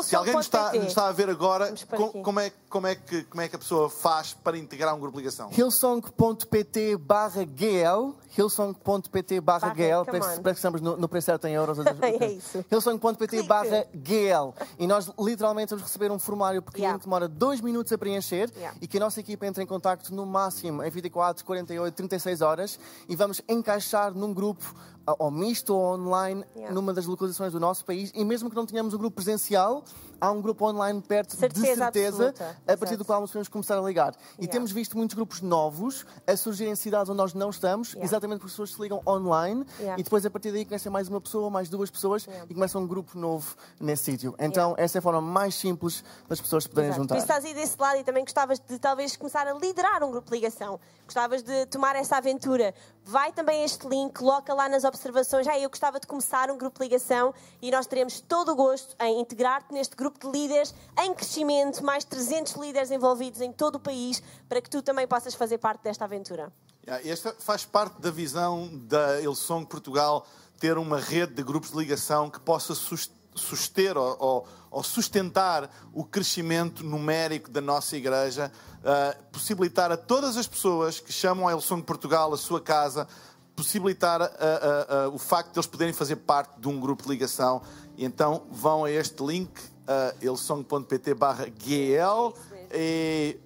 [0.03, 3.23] Se alguém nos está, nos está, a ver agora, com, como, é, como, é que,
[3.23, 5.49] como é que a pessoa faz para integrar um grupo de ligação?
[5.51, 11.77] Hillsong.pt barra GL Hillsong.pt barra GL Parece que estamos no, no preço certo em euros.
[12.01, 12.65] é isso.
[12.69, 16.99] Hillsong.pt barra GL E nós literalmente vamos receber um formulário pequeno yeah.
[16.99, 18.77] que demora dois minutos a preencher yeah.
[18.81, 22.79] e que a nossa equipa entra em contato no máximo em 24, 48, 36 horas
[23.07, 24.75] e vamos encaixar num grupo
[25.17, 26.73] ou misto ou online yeah.
[26.73, 29.83] numa das localizações do nosso país e mesmo que não tenhamos o um grupo presencial,
[30.19, 32.57] há um grupo online perto certeza de certeza, absoluta.
[32.61, 32.97] a partir Exato.
[32.97, 34.13] do qual nós podemos começar a ligar.
[34.37, 34.51] E yeah.
[34.51, 38.05] temos visto muitos grupos novos a surgir em cidades onde nós não estamos, yeah.
[38.05, 39.99] exatamente porque as pessoas se ligam online yeah.
[39.99, 42.87] e depois a partir daí conhecem mais uma pessoa, mais duas pessoas e começa um
[42.87, 44.35] grupo novo nesse sítio.
[44.39, 47.01] Então, essa é a forma mais simples das pessoas se poderem Exato.
[47.01, 47.15] juntar.
[47.15, 50.29] Tu estás aí desse lado e também gostavas de talvez começar a liderar um grupo
[50.29, 50.79] de ligação.
[51.05, 52.73] Gostavas de tomar essa aventura.
[53.03, 55.47] Vai também este link, coloca lá nas observações.
[55.47, 58.95] Ah, eu gostava de começar um grupo de ligação e nós teremos todo o gosto
[58.99, 63.79] em integrar-te neste grupo de líderes em crescimento, mais 300 líderes envolvidos em todo o
[63.79, 66.51] país, para que tu também possas fazer parte desta aventura.
[66.85, 70.25] Esta faz parte da visão da Ilsong Portugal
[70.57, 76.83] ter uma rede de grupos de ligação que possa suster ou, ou, sustentar o crescimento
[76.83, 82.33] numérico da nossa igreja, uh, possibilitar a todas as pessoas que chamam a Ilsong Portugal
[82.33, 83.07] a sua casa,
[83.55, 87.61] possibilitar uh, uh, o facto de eles poderem fazer parte de um grupo de ligação.
[87.97, 89.51] E então vão a este link
[89.87, 92.33] uh, elsong.pt barra GL
[92.71, 93.39] e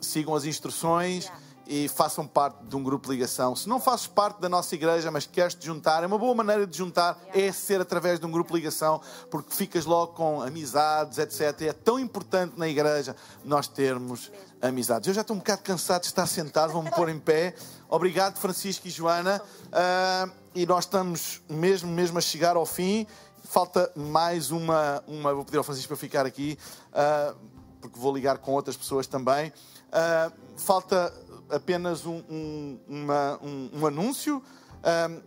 [0.00, 1.30] sigam as instruções
[1.68, 3.54] e façam parte de um grupo de ligação.
[3.54, 6.66] Se não fazes parte da nossa igreja, mas queres te juntar, é uma boa maneira
[6.66, 11.18] de juntar é ser através de um grupo de ligação, porque ficas logo com amizades,
[11.18, 11.60] etc.
[11.60, 13.14] E é tão importante na igreja
[13.44, 14.32] nós termos
[14.62, 15.08] amizades.
[15.08, 17.54] Eu já estou um bocado cansado de estar sentado, vou-me pôr em pé.
[17.86, 19.42] Obrigado, Francisco e Joana.
[19.66, 23.06] Uh, e nós estamos mesmo, mesmo a chegar ao fim
[23.44, 25.34] falta mais uma, uma.
[25.34, 26.58] Vou pedir ao Francisco para ficar aqui,
[26.90, 27.36] uh,
[27.80, 29.52] porque vou ligar com outras pessoas também.
[29.88, 31.12] Uh, falta
[31.50, 34.38] apenas um, um, uma, um, um anúncio.
[34.38, 35.22] Uh,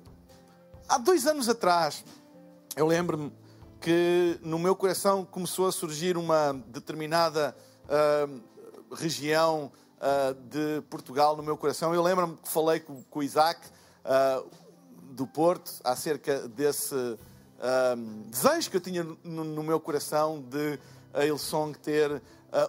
[0.88, 2.04] há dois anos atrás,
[2.76, 3.32] eu lembro-me
[3.80, 7.56] que no meu coração começou a surgir uma determinada
[8.92, 9.72] região
[10.50, 11.94] de Portugal no meu coração.
[11.94, 13.60] Eu lembro-me que falei com, com o Isaac
[15.12, 17.18] do Porto acerca desse
[18.30, 20.80] desejo que eu tinha no, no meu coração de
[21.14, 22.22] a Ilsong ter uh,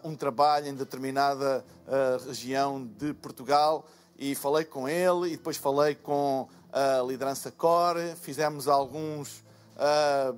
[0.04, 3.86] um trabalho em determinada uh, região de Portugal
[4.18, 9.44] e falei com ele e depois falei com a liderança core, fizemos alguns,
[9.76, 10.36] uh,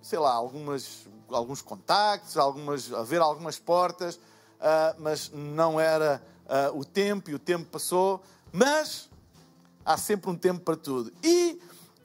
[0.00, 4.18] sei lá, algumas, alguns contactos, algumas, a ver algumas portas,
[4.98, 6.22] mas não era
[6.74, 9.08] o tempo e o tempo passou, mas
[9.84, 11.12] há sempre um tempo para tudo.
[11.22, 11.60] E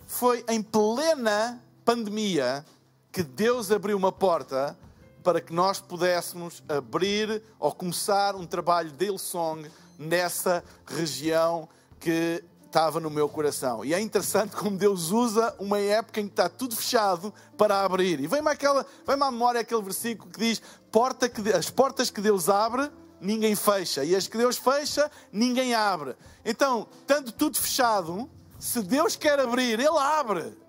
[0.06, 2.66] foi em plena pandemia
[3.12, 4.78] que Deus abriu uma porta
[5.24, 11.70] para que nós pudéssemos abrir ou começar um trabalho de Hillsong nessa região
[12.00, 13.86] que estava no meu coração.
[13.86, 18.20] E é interessante como Deus usa uma época em que está tudo fechado para abrir.
[18.20, 20.62] E vem-me, aquela, vem-me à memória aquele versículo que diz:
[20.92, 22.90] Porta que, as portas que Deus abre,
[23.22, 24.04] ninguém fecha.
[24.04, 26.16] E as que Deus fecha, ninguém abre.
[26.44, 28.30] Então, estando tudo fechado,
[28.60, 30.63] se Deus quer abrir, Ele abre.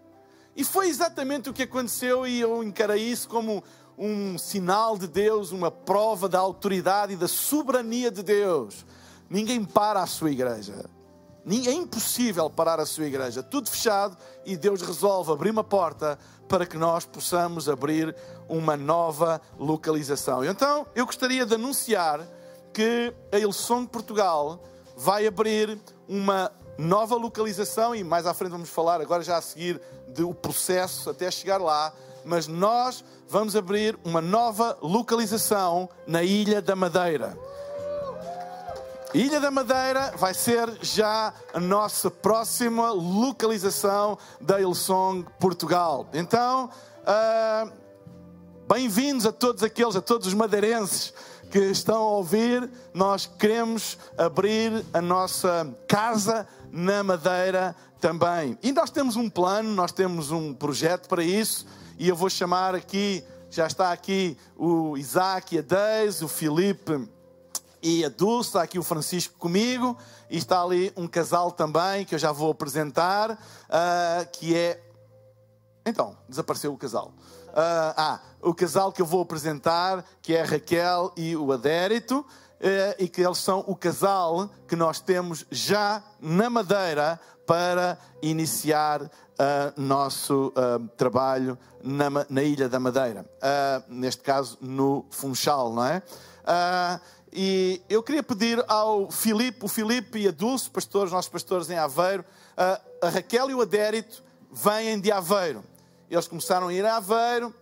[0.57, 3.63] E foi exatamente o que aconteceu e eu encarei isso como
[3.99, 8.85] um sinal de Deus, uma prova da autoridade e da soberania de Deus.
[9.29, 10.89] Ninguém para a sua igreja.
[11.47, 13.43] É impossível parar a sua igreja.
[13.43, 18.15] Tudo fechado e Deus resolve abrir uma porta para que nós possamos abrir
[18.49, 20.45] uma nova localização.
[20.45, 22.27] Então, eu gostaria de anunciar
[22.73, 24.63] que a Ilson Portugal
[24.97, 25.79] vai abrir
[26.09, 31.11] uma nova localização e mais à frente vamos falar agora já a seguir do processo
[31.11, 31.93] até chegar lá,
[32.25, 37.37] mas nós vamos abrir uma nova localização na Ilha da Madeira.
[39.13, 46.09] Ilha da Madeira vai ser já a nossa próxima localização da Ilsong Portugal.
[46.13, 46.69] Então,
[47.03, 47.73] uh,
[48.67, 51.15] bem-vindos a todos aqueles, a todos os madeirenses
[51.49, 52.69] que estão a ouvir.
[52.93, 56.45] Nós queremos abrir a nossa casa
[56.75, 58.59] na Madeira também.
[58.61, 61.67] E nós temos um plano, nós temos um projeto para isso.
[61.97, 67.09] E eu vou chamar aqui, já está aqui o Isaac e a Deise, o Filipe
[67.81, 69.97] e a Dulce, está aqui o Francisco comigo,
[70.29, 74.83] e está ali um casal também que eu já vou apresentar, uh, que é.
[75.87, 77.13] Então, desapareceu o casal.
[77.51, 82.27] Uh, ah, o casal que eu vou apresentar, que é a Raquel e o Adérito,
[82.99, 89.09] e que eles são o casal que nós temos já na Madeira para iniciar uh,
[89.77, 93.23] nosso uh, trabalho na, na, Ilha da Madeira.
[93.23, 96.03] Uh, neste caso, no Funchal, não é?
[97.33, 101.77] E eu queria pedir ao Filipe, o Filipe e a Dulce, pastores, nossos pastores em
[101.77, 102.25] Aveiro,
[102.57, 105.65] a Raquel e o Adérito vêm de Aveiro.
[106.09, 107.53] Eles começaram a ir a Aveiro,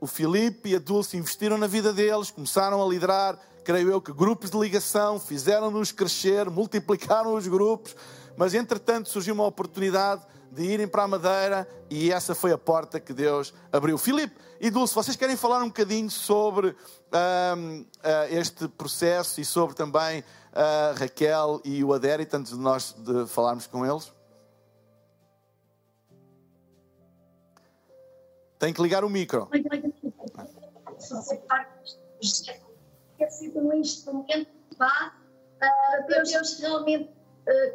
[0.00, 4.12] o Filipe e a Dulce investiram na vida deles, começaram a liderar, creio eu, que
[4.12, 7.96] grupos de ligação, fizeram-nos crescer, multiplicaram os grupos,
[8.36, 13.00] mas entretanto surgiu uma oportunidade de irem para a Madeira e essa foi a porta
[13.00, 13.98] que Deus abriu.
[13.98, 16.76] Filipe e Dulce, vocês querem falar um bocadinho sobre uh,
[18.30, 23.66] este processo e sobre também uh, Raquel e o Adérito, antes de nós de falarmos
[23.66, 24.12] com eles?
[28.60, 29.48] Tem que ligar o micro.
[33.18, 35.12] Ter sido um instrumento para
[36.06, 37.10] Deus realmente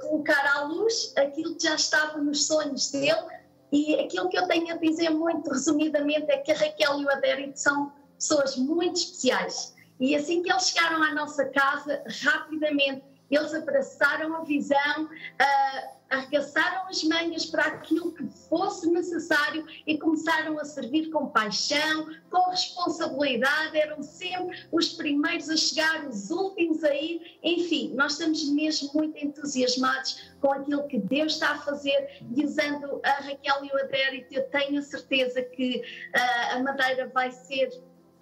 [0.02, 3.42] colocar à luz aquilo que já estava nos sonhos dele.
[3.72, 7.10] E aquilo que eu tenho a dizer muito resumidamente é que a Raquel e o
[7.10, 9.74] Adérito são pessoas muito especiais.
[10.00, 13.04] E assim que eles chegaram à nossa casa, rapidamente
[13.36, 20.59] eles abraçaram a visão, uh, arregaçaram as manhas para aquilo que fosse necessário e começaram
[20.59, 26.93] a servir com paixão, com responsabilidade, eram sempre os primeiros a chegar, os últimos a
[26.93, 27.39] ir.
[27.41, 32.99] Enfim, nós estamos mesmo muito entusiasmados com aquilo que Deus está a fazer e usando
[33.03, 37.69] a Raquel e o Adérito, eu tenho a certeza que uh, a Madeira vai ser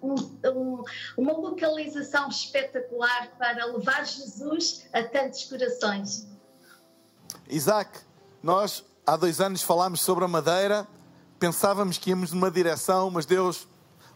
[0.02, 0.84] um, um,
[1.16, 6.26] uma localização espetacular para levar Jesus a tantos corações.
[7.48, 8.00] Isaac,
[8.42, 10.86] nós há dois anos falámos sobre a Madeira,
[11.38, 13.66] pensávamos que íamos numa direção, mas Deus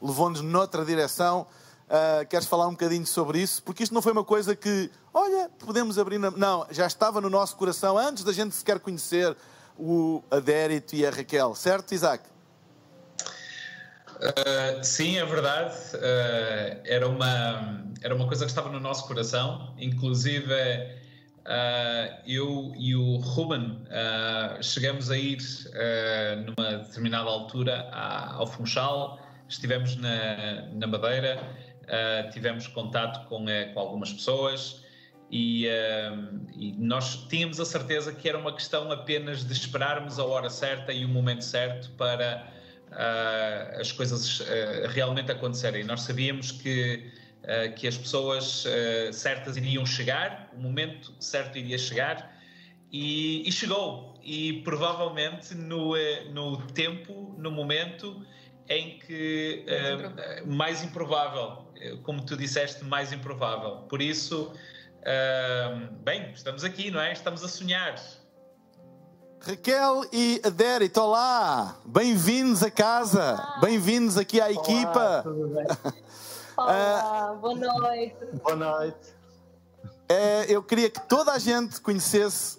[0.00, 1.46] levou-nos noutra direção.
[1.84, 3.62] Uh, queres falar um bocadinho sobre isso?
[3.62, 6.18] Porque isto não foi uma coisa que, olha, podemos abrir.
[6.18, 6.30] Na...
[6.30, 9.36] Não, já estava no nosso coração antes da gente sequer conhecer
[9.78, 12.33] o Adérito e a Raquel, certo, Isaac?
[14.16, 15.74] Uh, sim, é verdade.
[15.94, 19.74] Uh, era, uma, era uma coisa que estava no nosso coração.
[19.78, 23.82] Inclusive, uh, eu e o Ruben
[24.62, 25.38] chegamos a ir
[26.46, 31.38] numa determinada altura ao Funchal, estivemos na, na Madeira,
[32.32, 34.82] tivemos contato com, com algumas pessoas.
[35.30, 35.66] E,
[36.54, 40.92] e nós tínhamos a certeza que era uma questão apenas de esperarmos a hora certa
[40.92, 42.53] e o momento certo para
[42.94, 44.44] uh, as coisas uh,
[44.88, 45.84] realmente acontecerem.
[45.84, 48.64] Nós sabíamos que, uh, que as pessoas
[49.12, 52.38] certas iriam chegar, o momento certo iria chegar
[52.90, 54.14] e, e chegou.
[54.22, 55.94] E provavelmente no,
[56.32, 58.24] no tempo, no momento
[58.68, 59.66] em que
[60.46, 61.68] mais improvável,
[62.02, 63.82] como tu disseste, mais improvável.
[63.88, 64.50] Por isso,
[66.02, 67.12] bem, estamos aqui, não é?
[67.12, 67.96] Estamos a sonhar.
[69.46, 71.76] Raquel e Adérito, olá!
[71.84, 75.20] Bem-vindos a casa, bem-vindos aqui à olá, equipa.
[75.22, 75.66] Tudo bem?
[76.56, 78.16] Olá, boa noite.
[78.42, 79.14] Boa noite.
[80.08, 82.58] É, eu queria que toda a gente conhecesse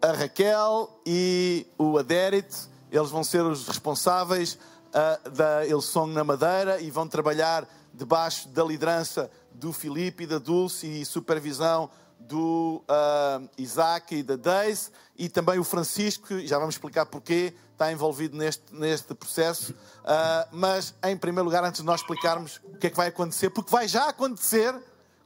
[0.00, 2.68] a Raquel e o Adérito.
[2.92, 8.62] Eles vão ser os responsáveis uh, da Ilsong na Madeira e vão trabalhar debaixo da
[8.62, 11.90] liderança do Filipe e da Dulce e supervisão
[12.20, 17.90] do uh, Isaac e da Daisy, e também o Francisco, já vamos explicar porquê, está
[17.90, 19.72] envolvido neste, neste processo.
[19.72, 23.50] Uh, mas, em primeiro lugar, antes de nós explicarmos o que é que vai acontecer,
[23.50, 24.74] porque vai já acontecer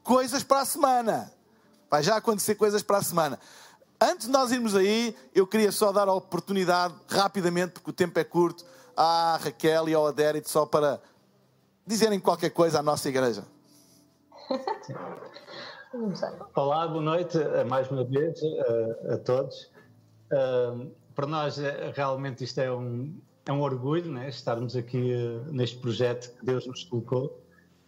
[0.02, 1.32] coisas para a semana.
[1.90, 3.38] Vai já acontecer coisas para a semana.
[4.00, 8.18] Antes de nós irmos aí, eu queria só dar a oportunidade, rapidamente, porque o tempo
[8.18, 8.64] é curto,
[8.96, 11.00] à Raquel e ao Adérito, só para
[11.86, 13.44] dizerem qualquer coisa à nossa igreja.
[16.56, 17.38] Olá, boa noite
[17.68, 19.70] mais uma vez a, a todos.
[20.26, 23.16] Uh, para nós, é, realmente, isto é um,
[23.46, 27.40] é um orgulho né, estarmos aqui uh, neste projeto que Deus nos colocou.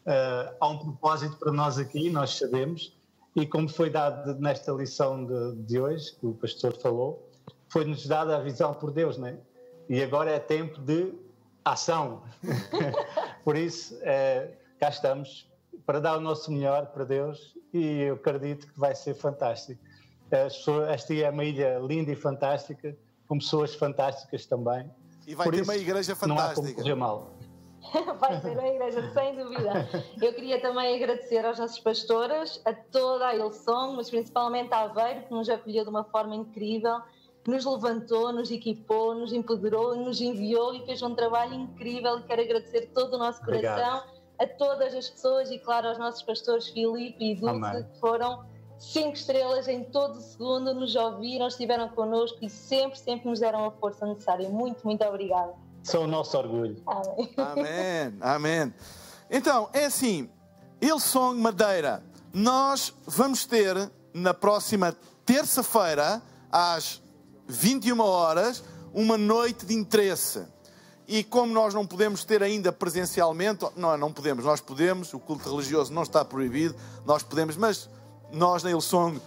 [0.06, 2.96] Uh, há um propósito para nós aqui, nós sabemos,
[3.34, 7.28] e como foi dado nesta lição de, de hoje, que o pastor falou,
[7.68, 9.36] foi-nos dada a visão por Deus, né?
[9.88, 11.12] E agora é tempo de
[11.64, 12.22] ação.
[13.42, 13.98] por isso,
[14.78, 15.48] cá estamos
[15.84, 19.80] para dar o nosso melhor para Deus e eu acredito que vai ser fantástico.
[20.30, 22.96] Esta é uma ilha linda e fantástica,
[23.28, 24.90] com pessoas fantásticas também.
[25.26, 26.62] E vai Por ter isso, uma igreja fantástica.
[26.62, 27.30] Não há como mal.
[28.18, 29.88] vai ser uma igreja, sem dúvida.
[30.20, 35.22] Eu queria também agradecer aos nossos pastores, a toda a Ilson, mas principalmente a Aveiro,
[35.22, 37.00] que nos acolheu de uma forma incrível,
[37.46, 42.20] nos levantou, nos equipou, nos empoderou, nos enviou e fez um trabalho incrível.
[42.24, 43.70] Quero agradecer todo o nosso coração.
[43.70, 48.44] Obrigado a todas as pessoas e, claro, aos nossos pastores Filipe e Dulce, que foram
[48.78, 53.64] cinco estrelas em todo o segundo, nos ouviram, estiveram connosco e sempre, sempre nos deram
[53.64, 54.48] a força necessária.
[54.48, 55.54] Muito, muito obrigada.
[55.82, 56.82] São o nosso orgulho.
[56.86, 57.34] Amém.
[57.36, 58.16] Amém.
[58.20, 58.74] Amém.
[59.30, 60.28] Então, é assim,
[60.80, 67.02] Ilsong Madeira, nós vamos ter na próxima terça-feira, às
[67.46, 68.62] 21 horas,
[68.92, 70.46] uma noite de interesse.
[71.08, 75.48] E como nós não podemos ter ainda presencialmente, não, não podemos, nós podemos, o culto
[75.48, 77.88] religioso não está proibido, nós podemos, mas
[78.32, 79.22] nós na Ilsong uh,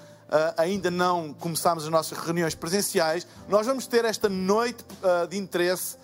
[0.58, 5.98] ainda não começámos as nossas reuniões presenciais, nós vamos ter esta noite uh, de interesse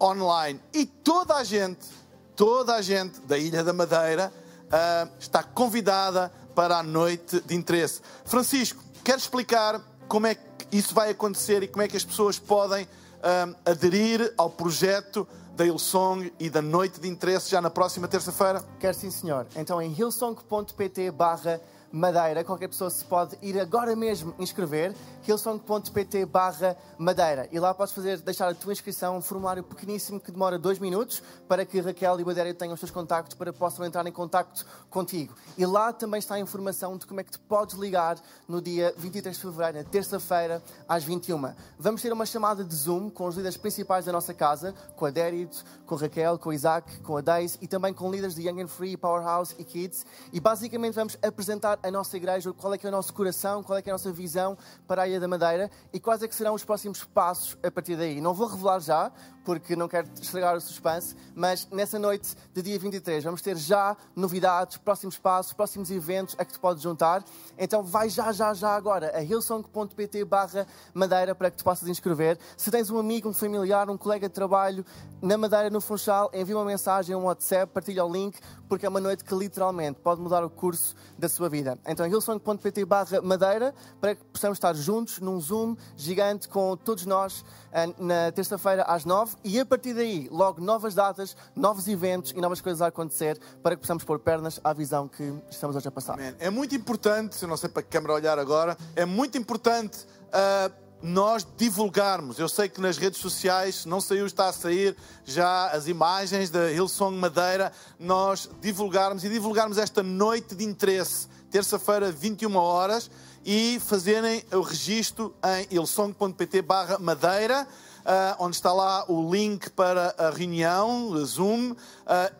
[0.00, 0.60] online.
[0.72, 1.86] E toda a gente,
[2.34, 4.32] toda a gente da Ilha da Madeira
[4.66, 8.00] uh, está convidada para a noite de interesse.
[8.24, 12.36] Francisco, quer explicar como é que isso vai acontecer e como é que as pessoas
[12.36, 12.88] podem
[13.22, 18.64] um, aderir ao projeto da Hillsong e da Noite de Interesse já na próxima terça-feira?
[18.78, 19.46] Quer sim, senhor.
[19.54, 21.60] Então em hillsong.pt barra
[21.92, 22.44] Madeira.
[22.44, 24.94] Qualquer pessoa se pode ir agora mesmo inscrever,
[25.26, 27.48] hillsong.pt barra Madeira.
[27.50, 31.22] E lá podes fazer, deixar a tua inscrição, um formulário pequeníssimo que demora dois minutos
[31.48, 34.64] para que Raquel e Madeira tenham os teus contactos para que possam entrar em contacto
[34.88, 35.34] contigo.
[35.58, 38.94] E lá também está a informação de como é que te podes ligar no dia
[38.96, 41.52] 23 de Fevereiro, na terça-feira, às 21.
[41.78, 45.10] Vamos ter uma chamada de Zoom com os líderes principais da nossa casa, com a
[45.10, 48.46] Derit, com a Raquel, com o Isaac, com a Daisy e também com líderes de
[48.46, 50.06] Young and Free, Powerhouse e Kids.
[50.32, 53.78] E basicamente vamos apresentar a nossa igreja, qual é que é o nosso coração, qual
[53.78, 54.56] é que é a nossa visão
[54.86, 57.96] para a Ilha da Madeira e quais é que serão os próximos passos a partir
[57.96, 58.20] daí.
[58.20, 59.12] Não vou revelar já,
[59.44, 63.96] porque não quero estragar o suspense, mas nessa noite de dia 23 vamos ter já
[64.14, 67.24] novidades, próximos passos, próximos eventos a que te podes juntar.
[67.58, 72.38] Então vai já, já, já agora a hillsong.pt barra Madeira para que te possas inscrever.
[72.56, 74.84] Se tens um amigo, um familiar, um colega de trabalho
[75.20, 79.00] na Madeira, no Funchal, envia uma mensagem, um WhatsApp, partilha o link, porque é uma
[79.00, 81.69] noite que literalmente pode mudar o curso da sua vida.
[81.86, 87.44] Então hillsong.pt barra Madeira para que possamos estar juntos num Zoom gigante com todos nós
[87.72, 92.40] eh, na terça-feira às nove e a partir daí, logo novas datas, novos eventos e
[92.40, 95.90] novas coisas a acontecer para que possamos pôr pernas à visão que estamos hoje a
[95.90, 96.18] passar.
[96.38, 100.90] É muito importante, eu não sei para que câmera olhar agora, é muito importante uh,
[101.02, 102.38] nós divulgarmos.
[102.38, 106.70] Eu sei que nas redes sociais não saiu, está a sair já as imagens da
[106.70, 113.10] Hillsong Madeira, nós divulgarmos e divulgarmos esta noite de interesse, terça-feira, 21 horas,
[113.44, 117.66] e fazerem o registro em hillsong.pt barra Madeira
[118.00, 121.76] uh, onde está lá o link para a reunião, a Zoom, uh,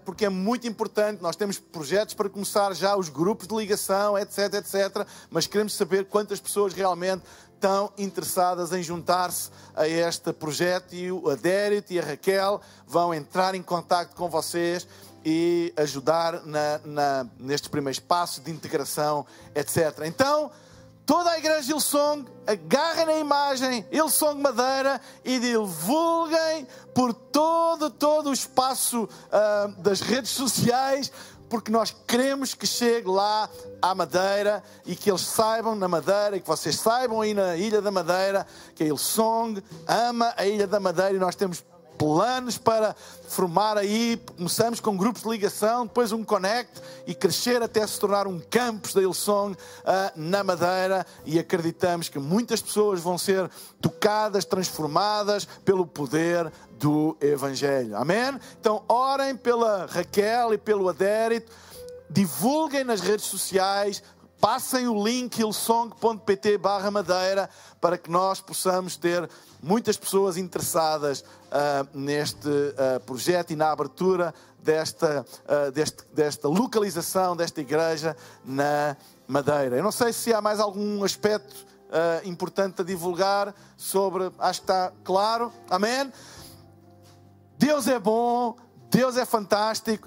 [0.05, 1.23] porque é muito importante.
[1.23, 6.07] Nós temos projetos para começar já os grupos de ligação, etc, etc, mas queremos saber
[6.07, 7.23] quantas pessoas realmente
[7.55, 13.55] estão interessadas em juntar-se a este projeto e o Adérito e a Raquel vão entrar
[13.55, 14.89] em contato com vocês
[15.25, 20.05] e ajudar na, na, nestes primeiros passos de integração, etc.
[20.05, 20.51] Então,
[21.05, 28.33] toda a igreja Ilsong, agarrem na imagem Ilsong Madeira e divulguem por todo, todo o
[28.33, 31.13] espaço uh, das redes sociais,
[31.49, 33.51] porque nós queremos que chegue lá
[33.83, 37.83] à Madeira e que eles saibam na Madeira e que vocês saibam aí na Ilha
[37.83, 41.65] da Madeira que a Ilsong ama a Ilha da Madeira e nós temos
[42.01, 42.97] planos para
[43.29, 48.27] formar aí, começamos com grupos de ligação, depois um Connect e crescer até se tornar
[48.27, 49.57] um campus da Hillsong uh,
[50.17, 53.51] na Madeira e acreditamos que muitas pessoas vão ser
[53.83, 57.95] tocadas, transformadas pelo poder do Evangelho.
[57.95, 58.41] Amém?
[58.59, 61.53] Então orem pela Raquel e pelo Adérito,
[62.09, 64.03] divulguem nas redes sociais,
[64.41, 69.29] Passem o link hillsong.pt barra madeira para que nós possamos ter
[69.63, 77.37] muitas pessoas interessadas uh, neste uh, projeto e na abertura desta, uh, deste, desta localização
[77.37, 78.97] desta igreja na
[79.29, 79.77] Madeira.
[79.77, 81.69] Eu não sei se há mais algum aspecto
[82.25, 86.13] importante a divulgar sobre, acho que está claro, amém?
[87.59, 88.57] Deus é bom,
[88.91, 90.07] Deus é fantástico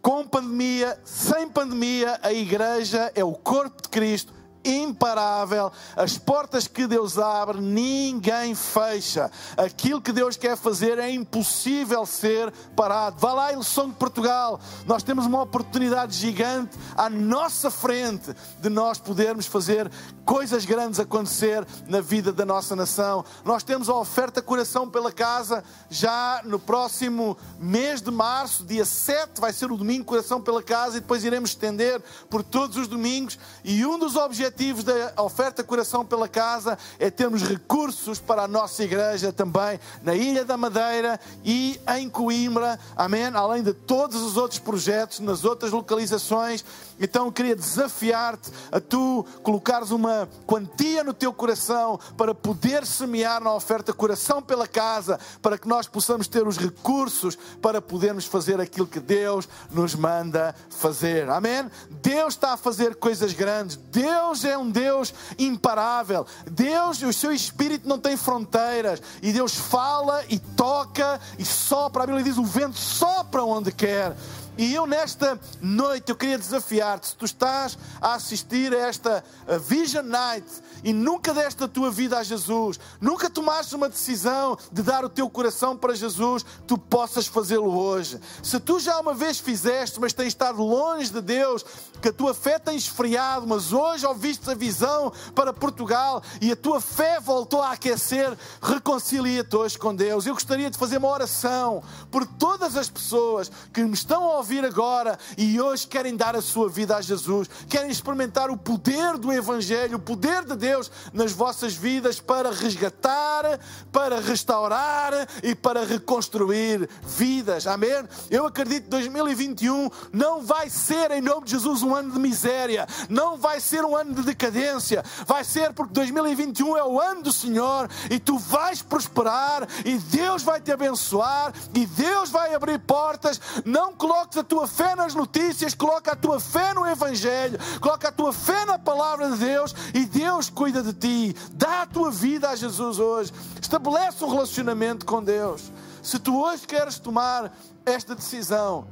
[0.00, 5.72] com pandemia, sem pandemia, a igreja é o corpo de Cristo imparável.
[5.96, 9.30] As portas que Deus abre, ninguém fecha.
[9.56, 13.16] Aquilo que Deus quer fazer é impossível ser parado.
[13.18, 14.60] Vá lá, Ilusão de Portugal.
[14.86, 19.90] Nós temos uma oportunidade gigante à nossa frente de nós podermos fazer
[20.24, 23.24] coisas grandes acontecer na vida da nossa nação.
[23.44, 29.40] Nós temos a oferta Coração pela Casa já no próximo mês de março, dia 7,
[29.40, 33.38] vai ser o domingo Coração pela Casa e depois iremos estender por todos os domingos.
[33.64, 34.49] E um dos objetivos
[34.84, 40.44] da oferta Coração pela Casa é termos recursos para a nossa igreja também na Ilha
[40.44, 43.26] da Madeira e em Coimbra, amém?
[43.26, 46.64] Além de todos os outros projetos nas outras localizações.
[47.00, 53.42] Então eu queria desafiar-te a tu colocares uma quantia no teu coração para poder semear
[53.42, 58.60] na oferta coração pela casa, para que nós possamos ter os recursos para podermos fazer
[58.60, 61.28] aquilo que Deus nos manda fazer.
[61.30, 61.70] Amém?
[62.02, 63.76] Deus está a fazer coisas grandes.
[63.76, 66.26] Deus é um Deus imparável.
[66.50, 69.02] Deus, o seu espírito não tem fronteiras.
[69.22, 72.02] E Deus fala e toca e sopra.
[72.02, 74.14] A Bíblia diz: o vento sopra onde quer.
[74.60, 77.08] E eu, nesta noite, eu queria desafiar-te.
[77.08, 79.24] Se tu estás a assistir a esta
[79.66, 80.46] Vision Night
[80.84, 85.08] e nunca deste a tua vida a Jesus, nunca tomaste uma decisão de dar o
[85.08, 88.20] teu coração para Jesus, tu possas fazê-lo hoje.
[88.42, 91.64] Se tu já uma vez fizeste, mas tens estado longe de Deus,
[92.02, 96.56] que a tua fé tem esfriado, mas hoje ouviste a visão para Portugal e a
[96.56, 100.26] tua fé voltou a aquecer, reconcilia-te hoje com Deus.
[100.26, 104.49] Eu gostaria de fazer uma oração por todas as pessoas que me estão a ouvir
[104.50, 109.16] ouvir agora e hoje querem dar a sua vida a Jesus, querem experimentar o poder
[109.16, 113.60] do Evangelho, o poder de Deus nas vossas vidas para resgatar,
[113.92, 115.12] para restaurar
[115.44, 117.68] e para reconstruir vidas.
[117.68, 117.90] Amém?
[118.28, 122.88] Eu acredito que 2021 não vai ser, em nome de Jesus, um ano de miséria,
[123.08, 127.32] não vai ser um ano de decadência, vai ser porque 2021 é o ano do
[127.32, 133.40] Senhor e tu vais prosperar e Deus vai te abençoar e Deus vai abrir portas.
[133.64, 133.94] Não
[134.30, 138.32] coloques a tua fé nas notícias, coloca a tua fé no Evangelho, coloca a tua
[138.32, 141.36] fé na palavra de Deus e Deus cuida de ti.
[141.52, 143.32] Dá a tua vida a Jesus hoje.
[143.60, 145.72] Estabelece um relacionamento com Deus.
[146.02, 147.52] Se tu hoje queres tomar
[147.84, 148.86] esta decisão,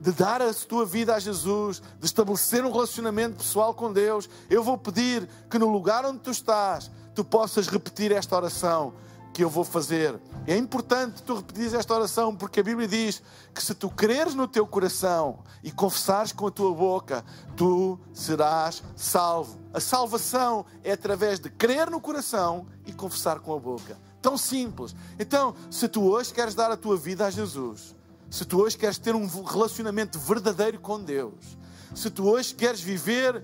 [0.00, 4.62] de dar a tua vida a Jesus, de estabelecer um relacionamento pessoal com Deus, eu
[4.62, 8.92] vou pedir que no lugar onde tu estás, tu possas repetir esta oração
[9.34, 10.18] que eu vou fazer.
[10.46, 13.20] É importante tu repetir esta oração porque a Bíblia diz
[13.52, 17.24] que se tu creres no teu coração e confessares com a tua boca,
[17.56, 19.58] tu serás salvo.
[19.72, 23.98] A salvação é através de crer no coração e confessar com a boca.
[24.22, 24.94] Tão simples.
[25.18, 27.96] Então, se tu hoje queres dar a tua vida a Jesus,
[28.30, 31.58] se tu hoje queres ter um relacionamento verdadeiro com Deus,
[31.92, 33.42] se tu hoje queres viver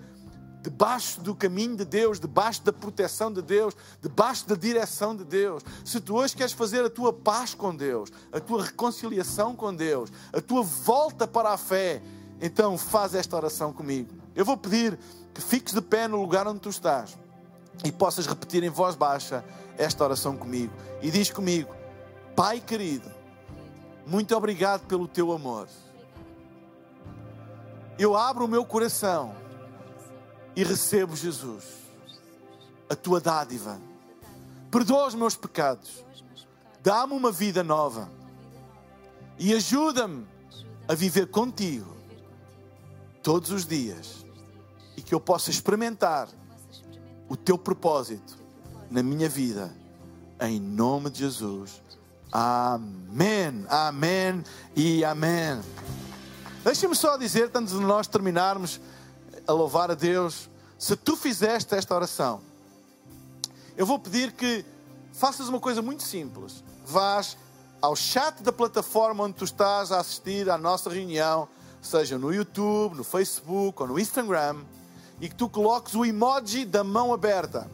[0.63, 5.63] debaixo do caminho de Deus, debaixo da proteção de Deus, debaixo da direção de Deus.
[5.85, 10.11] Se tu hoje queres fazer a tua paz com Deus, a tua reconciliação com Deus,
[10.33, 12.03] a tua volta para a fé,
[12.41, 14.15] então faz esta oração comigo.
[14.35, 14.99] Eu vou pedir
[15.33, 17.17] que fiques de pé no lugar onde tu estás
[17.85, 19.45] e possas repetir em voz baixa
[19.79, 20.73] esta oração comigo.
[21.01, 21.75] E diz comigo:
[22.37, 23.11] Pai querido,
[24.07, 25.69] muito obrigado pelo teu amor.
[27.99, 29.40] Eu abro o meu coração
[30.55, 31.65] e recebo Jesus,
[32.89, 33.81] a tua dádiva.
[34.71, 36.05] Perdoa os meus pecados,
[36.83, 38.11] dá-me uma vida nova
[39.39, 40.27] e ajuda-me
[40.87, 41.97] a viver contigo
[43.23, 44.25] todos os dias
[44.97, 46.29] e que eu possa experimentar
[47.29, 48.39] o teu propósito
[48.91, 49.73] na minha vida,
[50.41, 51.81] em nome de Jesus.
[52.33, 54.43] Amém, amém
[54.75, 55.61] e amém.
[56.63, 58.81] Deixa-me só dizer, antes de nós terminarmos,
[59.51, 60.49] a louvar a Deus.
[60.79, 62.41] Se tu fizeste esta oração,
[63.77, 64.65] eu vou pedir que
[65.13, 66.63] faças uma coisa muito simples.
[66.87, 67.37] Vás
[67.83, 71.49] ao chat da plataforma onde tu estás a assistir à nossa reunião,
[71.83, 74.59] seja no YouTube, no Facebook ou no Instagram,
[75.21, 77.69] e que tu coloques o emoji da mão aberta.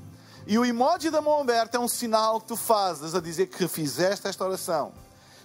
[0.47, 3.69] E o emoji da mão aberta é um sinal que tu fazes a dizer que
[3.69, 4.93] fizeste esta oração.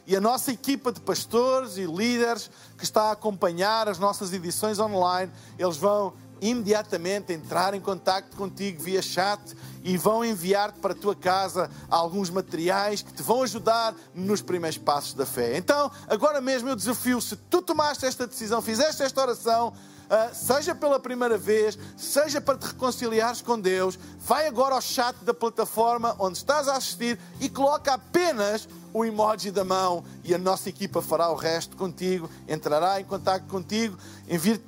[0.05, 4.79] E a nossa equipa de pastores e líderes que está a acompanhar as nossas edições
[4.79, 9.39] online, eles vão imediatamente entrar em contato contigo via chat
[9.83, 14.77] e vão enviar-te para a tua casa alguns materiais que te vão ajudar nos primeiros
[14.77, 15.55] passos da fé.
[15.55, 19.73] Então, agora mesmo eu desafio, se tu tomaste esta decisão, fizeste esta oração,
[20.33, 25.33] seja pela primeira vez, seja para te reconciliares com Deus, vai agora ao chat da
[25.33, 30.69] plataforma onde estás a assistir e coloca apenas o emoji da mão e a nossa
[30.69, 33.97] equipa fará o resto contigo, entrará em contato contigo,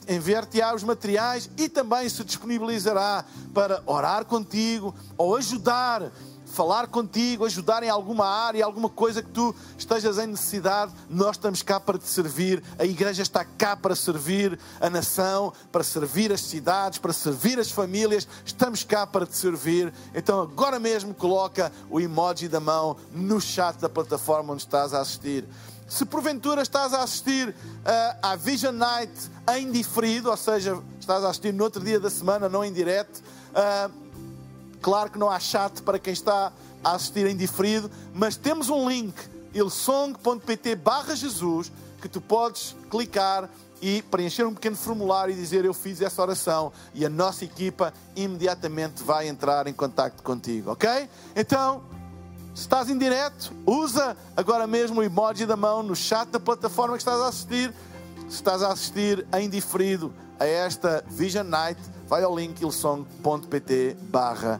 [0.08, 6.12] enviar-te-á os materiais e também se disponibilizará para orar contigo ou ajudar
[6.54, 11.64] falar contigo, ajudar em alguma área, alguma coisa que tu estejas em necessidade, nós estamos
[11.64, 12.64] cá para te servir.
[12.78, 17.72] A igreja está cá para servir a nação, para servir as cidades, para servir as
[17.72, 18.28] famílias.
[18.46, 19.92] Estamos cá para te servir.
[20.14, 25.02] Então agora mesmo coloca o emoji da mão no chat da plataforma onde estás a
[25.02, 25.46] assistir.
[25.88, 29.12] Se porventura estás a assistir uh, à Vision Night
[29.56, 33.22] em diferido, ou seja, estás a assistir no outro dia da semana, não em direto,
[33.52, 34.03] uh,
[34.84, 36.52] Claro que não há chat para quem está
[36.84, 39.16] a assistir em diferido, mas temos um link,
[39.54, 43.50] ilsong.pt barra Jesus, que tu podes clicar
[43.82, 47.94] e preencher um pequeno formulário e dizer eu fiz essa oração e a nossa equipa
[48.14, 51.10] imediatamente vai entrar em contato contigo, ok?
[51.34, 51.82] Então,
[52.54, 56.98] se estás em direto, usa agora mesmo o emoji da mão no chat da plataforma
[56.98, 57.74] que estás a assistir.
[58.28, 64.60] Se estás a assistir em diferido a esta Vision Night, vai ao link ilsong.pt barra